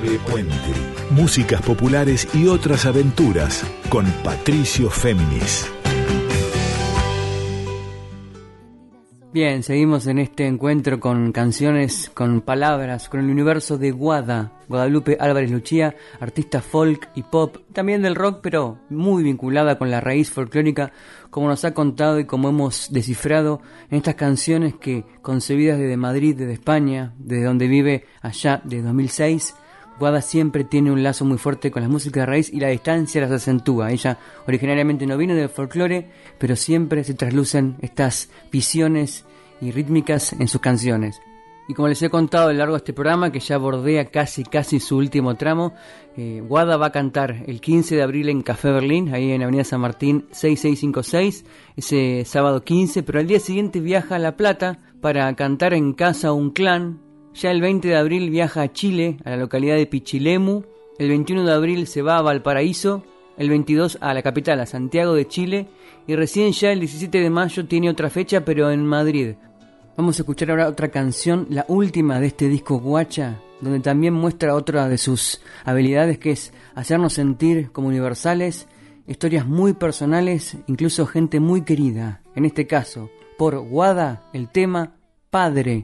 Puente. 0.02 0.56
Músicas 1.12 1.62
populares 1.62 2.28
y 2.34 2.47
otras 2.47 2.88
aventuras 2.88 3.64
con 3.89 4.06
Patricio 4.24 4.89
Féminis. 4.89 5.70
Bien, 9.32 9.62
seguimos 9.62 10.08
en 10.08 10.18
este 10.18 10.47
encuentro 10.47 10.99
con 10.99 11.32
canciones, 11.32 12.10
con 12.14 12.41
palabras, 12.41 13.10
con 13.10 13.20
el 13.20 13.30
universo 13.30 13.78
de 13.78 13.91
Guada, 13.91 14.52
Guadalupe 14.68 15.18
Álvarez 15.20 15.52
Luchía, 15.52 15.95
artista 16.20 16.62
folk 16.62 17.10
y 17.14 17.22
pop, 17.22 17.58
también 17.72 18.02
del 18.02 18.16
rock, 18.16 18.39
pero 18.41 18.80
muy 18.89 19.24
vinculada 19.24 19.78
con 19.78 19.91
la 19.91 20.02
raíz 20.02 20.32
folclórica, 20.32 20.91
como 21.30 21.47
nos 21.47 21.64
ha 21.64 21.76
contado 21.76 22.20
y 22.20 22.26
como 22.26 22.49
hemos 22.49 22.91
descifrado 22.91 23.62
en 23.91 23.97
estas 23.97 24.16
canciones 24.16 24.74
que, 24.76 25.06
concebidas 25.22 25.78
desde 25.78 25.95
Madrid, 25.95 26.36
desde 26.36 26.54
España, 26.54 27.14
desde 27.20 27.45
donde 27.45 27.68
vive 27.68 28.06
allá 28.22 28.62
de 28.66 28.82
2006, 28.82 29.54
Guada 30.02 30.24
siempre 30.24 30.64
tiene 30.64 30.91
un 30.91 31.04
lazo 31.04 31.26
muy 31.26 31.38
fuerte 31.38 31.70
con 31.70 31.84
las 31.84 31.91
músicas 31.91 32.24
de 32.24 32.26
raíz 32.26 32.52
y 32.52 32.60
la 32.60 32.70
distancia 32.70 33.22
las 33.22 33.30
acentúa. 33.30 33.91
Ella 33.91 34.18
originariamente 34.47 35.06
no 35.06 35.16
viene 35.16 35.36
del 35.36 35.47
folclore, 35.47 36.10
pero 36.39 36.56
siempre 36.56 37.04
se 37.04 37.14
traslucen 37.14 37.78
estas 37.82 38.32
visiones 38.52 39.26
y 39.62 39.70
rítmicas 39.70 40.34
en 40.34 40.47
sus 40.47 40.60
canciones. 40.60 41.22
Y 41.68 41.76
como 41.76 41.88
les 41.88 42.02
he 42.02 42.10
contado 42.10 42.49
a 42.49 42.52
lo 42.52 42.58
largo 42.58 42.74
de 42.74 42.80
este 42.80 42.93
programa, 42.93 43.32
que 43.32 43.39
ya 43.39 43.60
bordea 43.60 44.06
casi 44.06 44.43
casi 44.43 44.80
su 44.80 44.97
último 44.97 45.36
tramo, 45.36 45.76
eh, 46.18 46.41
Guada 46.43 46.78
va 46.78 46.88
a 46.88 46.91
cantar 46.91 47.43
el 47.45 47.62
15 47.62 47.95
de 47.95 48.02
abril 48.02 48.30
en 48.30 48.41
Café 48.41 48.72
Berlín, 48.72 49.14
ahí 49.14 49.32
en 49.32 49.43
Avenida 49.43 49.64
San 49.64 49.82
Martín 49.82 50.26
6656, 50.32 51.45
ese 51.78 52.26
sábado 52.26 52.64
15, 52.64 53.04
pero 53.04 53.20
al 53.20 53.28
día 53.28 53.39
siguiente 53.39 53.80
viaja 53.80 54.16
a 54.16 54.20
La 54.20 54.36
Plata 54.36 54.80
para 54.99 55.32
cantar 55.36 55.76
en 55.76 55.93
casa 55.93 56.34
un 56.34 56.49
clan 56.49 57.11
ya 57.34 57.52
el 57.52 57.62
20 57.62 57.88
de 57.88 57.96
abril 57.96 58.30
viaja 58.30 58.62
a 58.62 58.72
Chile, 58.72 59.18
a 59.24 59.32
la 59.32 59.38
localidad 59.38 59.76
de 59.76 59.86
Pichilemu. 59.86 60.64
El 61.00 61.10
21 61.10 61.46
de 61.46 61.54
abril 61.54 61.88
se 61.88 62.02
va 62.02 62.18
a 62.18 62.22
Valparaíso. 62.22 63.04
El 63.38 63.50
22 63.50 63.98
a 64.02 64.14
la 64.14 64.22
capital, 64.22 64.60
a 64.60 64.66
Santiago 64.66 65.14
de 65.14 65.28
Chile. 65.28 65.68
Y 66.06 66.16
recién 66.16 66.52
ya 66.52 66.72
el 66.72 66.80
17 66.80 67.20
de 67.20 67.30
mayo 67.30 67.66
tiene 67.66 67.90
otra 67.90 68.10
fecha, 68.10 68.44
pero 68.44 68.70
en 68.70 68.86
Madrid. 68.86 69.36
Vamos 69.98 70.18
a 70.18 70.22
escuchar 70.22 70.52
ahora 70.52 70.68
otra 70.68 70.90
canción, 70.90 71.48
la 71.50 71.66
última 71.68 72.20
de 72.20 72.28
este 72.28 72.48
disco 72.48 72.80
Guacha, 72.80 73.42
donde 73.60 73.82
también 73.82 74.14
muestra 74.14 74.56
otra 74.56 74.88
de 74.88 74.98
sus 74.98 75.42
habilidades, 75.66 76.18
que 76.18 76.32
es 76.32 76.54
hacernos 76.76 77.14
sentir 77.14 77.72
como 77.72 77.90
universales, 77.90 78.68
historias 79.06 79.46
muy 79.46 79.74
personales, 79.74 80.58
incluso 80.68 81.06
gente 81.06 81.40
muy 81.40 81.64
querida. 81.64 82.22
En 82.36 82.46
este 82.46 82.68
caso, 82.68 83.10
por 83.38 83.60
Guada, 83.60 84.30
el 84.34 84.50
tema 84.50 84.96
Padre. 85.30 85.84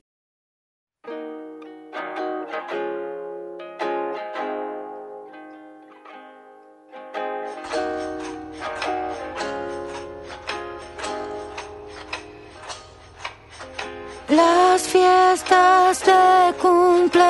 Las 14.78 14.90
fiestas 14.90 16.06
de 16.06 16.54
cumpleaños 16.62 17.24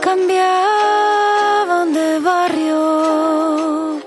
cambiaban 0.00 1.92
de 1.92 2.20
barrio. 2.20 4.00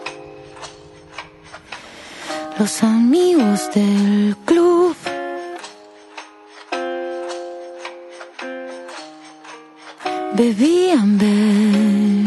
Los 2.58 2.82
amigos 2.82 3.70
del 3.76 4.36
club 4.44 4.96
bebían 10.34 11.20
vermut. 11.20 12.27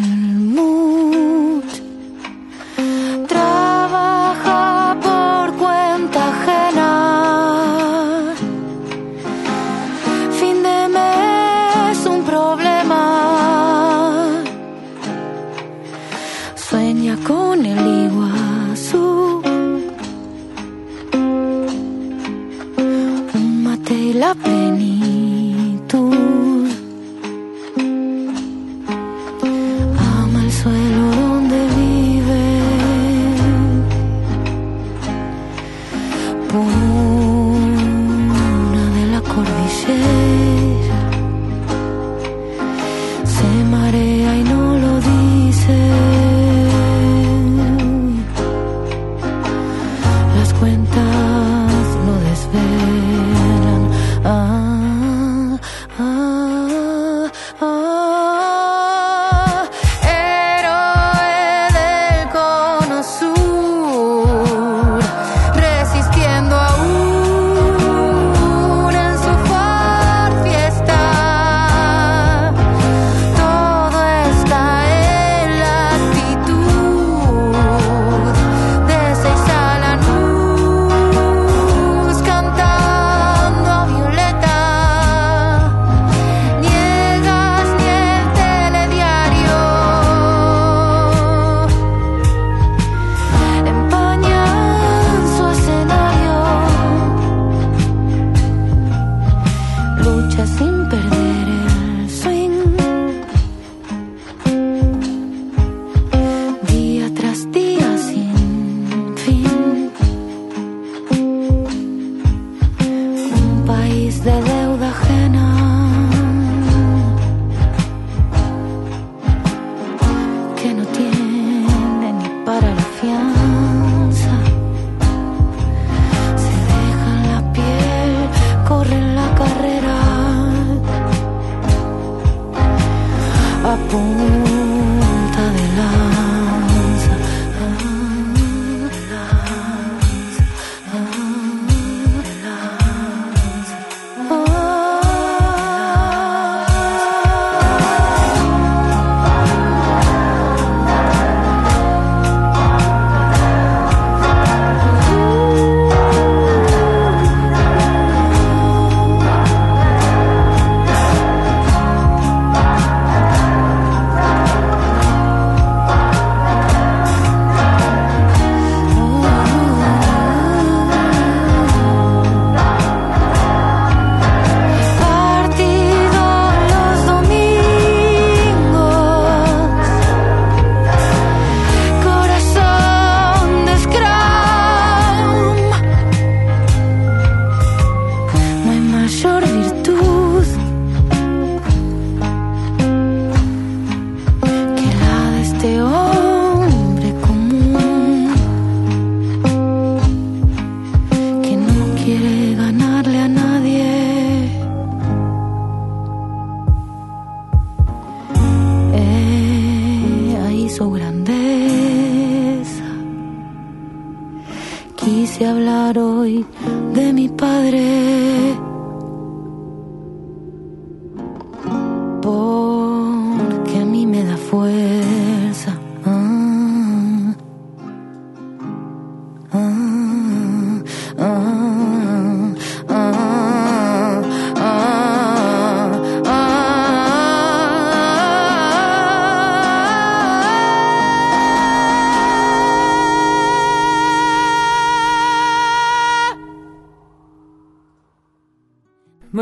aponta. 133.73 134.40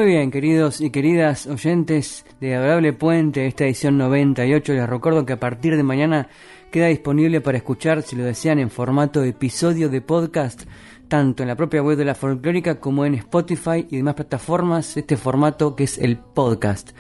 Bien, 0.09 0.31
queridos 0.31 0.81
y 0.81 0.89
queridas 0.89 1.47
oyentes 1.47 2.25
de 2.41 2.55
Adorable 2.55 2.95
Puente, 2.95 3.47
esta 3.47 3.67
edición 3.67 3.99
98, 3.99 4.73
les 4.73 4.89
recuerdo 4.89 5.27
que 5.27 5.35
a 5.35 5.41
partir 5.41 5.77
de 5.77 5.83
mañana 5.83 6.29
queda 6.71 6.87
disponible 6.87 7.43
para 7.43 7.59
escuchar, 7.59 8.01
si 8.01 8.17
lo 8.17 8.25
desean, 8.25 8.59
en 8.59 8.71
formato 8.71 9.21
de 9.21 9.29
episodio 9.29 9.91
de 9.91 10.01
podcast, 10.01 10.63
tanto 11.09 11.43
en 11.43 11.49
la 11.51 11.57
propia 11.57 11.83
web 11.83 11.99
de 11.99 12.07
la 12.07 12.15
folclórica 12.15 12.81
como 12.81 13.05
en 13.05 13.17
Spotify 13.17 13.87
y 13.91 13.99
demás 13.99 14.15
plataformas, 14.15 14.97
este 14.97 15.19
formato 15.19 15.77
que 15.77 15.85
es 15.85 15.99
el 15.99 16.17
podcast. 16.17 16.93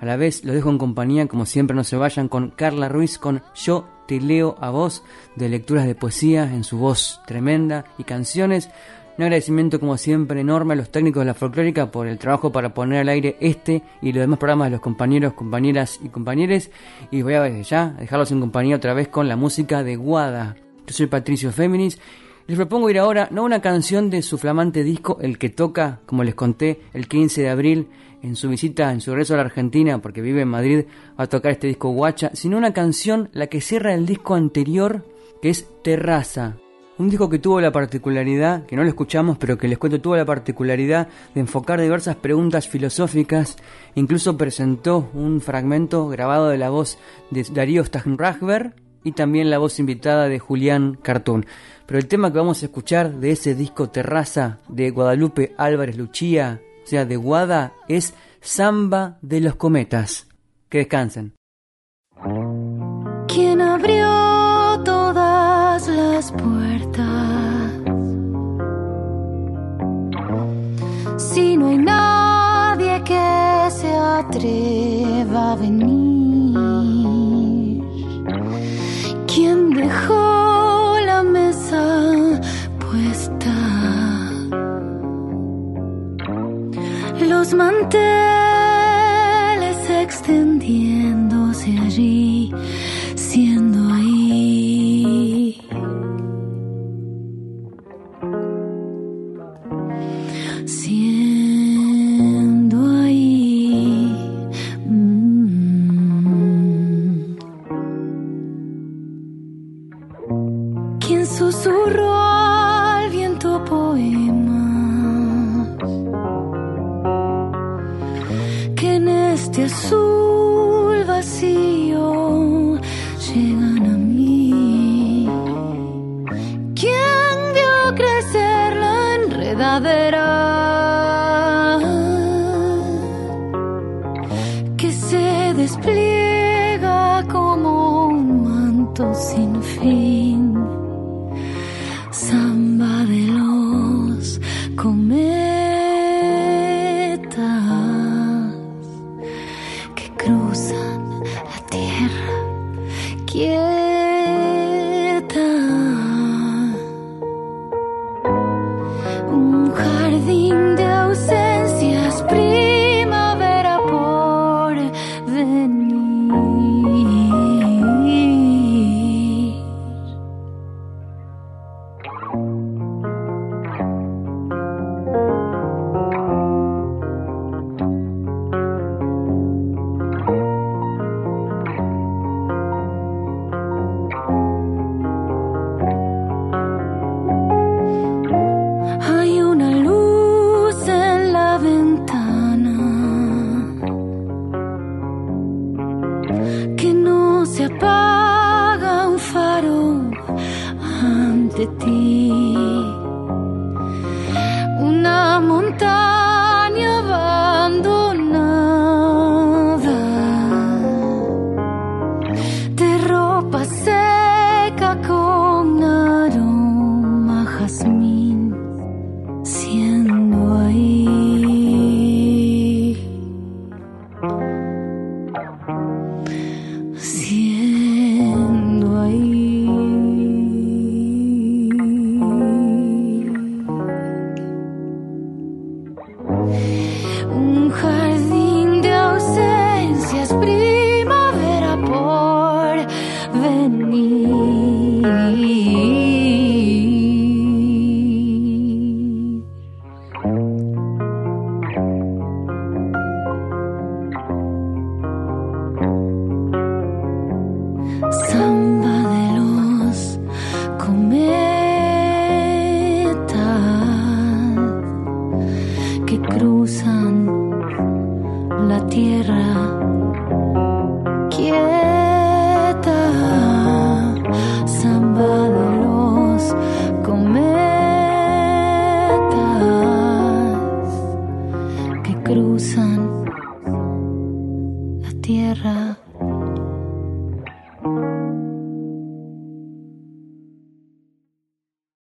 A 0.00 0.06
la 0.06 0.16
vez 0.16 0.42
lo 0.42 0.54
dejo 0.54 0.70
en 0.70 0.78
compañía, 0.78 1.28
como 1.28 1.44
siempre 1.44 1.76
no 1.76 1.84
se 1.84 1.96
vayan, 1.96 2.28
con 2.28 2.50
Carla 2.50 2.88
Ruiz, 2.88 3.18
con 3.18 3.42
Yo 3.54 3.86
te 4.08 4.20
leo 4.20 4.56
a 4.58 4.70
vos, 4.70 5.02
de 5.36 5.50
lecturas 5.50 5.86
de 5.86 5.94
poesía 5.94 6.44
en 6.44 6.64
su 6.64 6.78
voz 6.78 7.20
tremenda 7.26 7.84
y 7.98 8.04
canciones. 8.04 8.70
Un 9.16 9.22
agradecimiento 9.22 9.78
como 9.78 9.96
siempre 9.96 10.40
enorme 10.40 10.72
a 10.74 10.76
los 10.76 10.90
técnicos 10.90 11.20
de 11.20 11.26
la 11.26 11.34
folclórica 11.34 11.88
por 11.92 12.08
el 12.08 12.18
trabajo 12.18 12.50
para 12.50 12.74
poner 12.74 13.00
al 13.00 13.08
aire 13.08 13.36
este 13.38 13.80
y 14.02 14.12
los 14.12 14.20
demás 14.20 14.40
programas 14.40 14.66
de 14.66 14.72
los 14.72 14.80
compañeros, 14.80 15.34
compañeras 15.34 16.00
y 16.02 16.08
compañeres. 16.08 16.72
Y 17.12 17.22
voy 17.22 17.34
a 17.34 17.48
ya 17.62 17.94
dejarlos 17.96 18.32
en 18.32 18.40
compañía 18.40 18.74
otra 18.74 18.92
vez 18.92 19.06
con 19.06 19.28
la 19.28 19.36
música 19.36 19.84
de 19.84 19.94
Guada. 19.94 20.56
Yo 20.84 20.92
soy 20.92 21.06
Patricio 21.06 21.52
Féminis. 21.52 22.00
Les 22.48 22.56
propongo 22.56 22.90
ir 22.90 22.98
ahora 22.98 23.28
no 23.30 23.44
una 23.44 23.62
canción 23.62 24.10
de 24.10 24.20
su 24.20 24.36
flamante 24.36 24.82
disco, 24.82 25.18
el 25.22 25.38
que 25.38 25.48
toca, 25.48 26.00
como 26.06 26.24
les 26.24 26.34
conté, 26.34 26.80
el 26.92 27.06
15 27.06 27.42
de 27.42 27.50
abril 27.50 27.88
en 28.20 28.34
su 28.34 28.48
visita, 28.48 28.90
en 28.90 29.00
su 29.00 29.12
regreso 29.12 29.34
a 29.34 29.36
la 29.36 29.44
Argentina, 29.44 30.02
porque 30.02 30.22
vive 30.22 30.42
en 30.42 30.48
Madrid, 30.48 30.86
a 31.16 31.28
tocar 31.28 31.52
este 31.52 31.68
disco 31.68 31.90
Guacha, 31.90 32.30
sino 32.34 32.58
una 32.58 32.72
canción, 32.72 33.30
la 33.32 33.46
que 33.46 33.60
cierra 33.60 33.94
el 33.94 34.06
disco 34.06 34.34
anterior, 34.34 35.06
que 35.40 35.50
es 35.50 35.68
Terraza, 35.82 36.56
un 36.98 37.10
disco 37.10 37.28
que 37.28 37.38
tuvo 37.38 37.60
la 37.60 37.72
particularidad, 37.72 38.66
que 38.66 38.76
no 38.76 38.82
lo 38.82 38.88
escuchamos, 38.88 39.36
pero 39.38 39.58
que 39.58 39.68
les 39.68 39.78
cuento, 39.78 40.00
tuvo 40.00 40.16
la 40.16 40.24
particularidad 40.24 41.08
de 41.34 41.40
enfocar 41.40 41.80
diversas 41.80 42.16
preguntas 42.16 42.68
filosóficas. 42.68 43.56
Incluso 43.94 44.36
presentó 44.36 45.10
un 45.12 45.40
fragmento 45.40 46.08
grabado 46.08 46.48
de 46.48 46.58
la 46.58 46.70
voz 46.70 46.98
de 47.30 47.44
Darío 47.52 47.84
Stahnrachber 47.84 48.74
y 49.02 49.12
también 49.12 49.50
la 49.50 49.58
voz 49.58 49.78
invitada 49.80 50.28
de 50.28 50.38
Julián 50.38 50.96
Cartún. 51.02 51.46
Pero 51.86 51.98
el 51.98 52.06
tema 52.06 52.32
que 52.32 52.38
vamos 52.38 52.62
a 52.62 52.66
escuchar 52.66 53.12
de 53.14 53.32
ese 53.32 53.54
disco 53.54 53.90
Terraza 53.90 54.58
de 54.68 54.90
Guadalupe 54.90 55.54
Álvarez 55.58 55.98
Luchía, 55.98 56.62
o 56.84 56.86
sea, 56.86 57.04
de 57.04 57.16
Guada, 57.16 57.72
es 57.88 58.14
Samba 58.40 59.18
de 59.20 59.40
los 59.40 59.56
Cometas. 59.56 60.28
Que 60.68 60.78
descansen. 60.78 61.34
¿Quién 63.28 63.60
abrió 63.60 64.33
las 66.14 66.30
puertas? 66.30 67.72
Si 71.16 71.56
no 71.56 71.68
hay 71.70 71.78
nadie 71.78 73.02
que 73.02 73.70
se 73.78 73.92
atreva 74.18 75.52
a 75.52 75.56
venir, 75.56 76.62
¿quién 79.26 79.70
dejó 79.70 80.96
la 81.04 81.22
mesa 81.24 81.84
puesta? 82.84 83.54
Los 87.28 87.54
manteles 87.54 88.33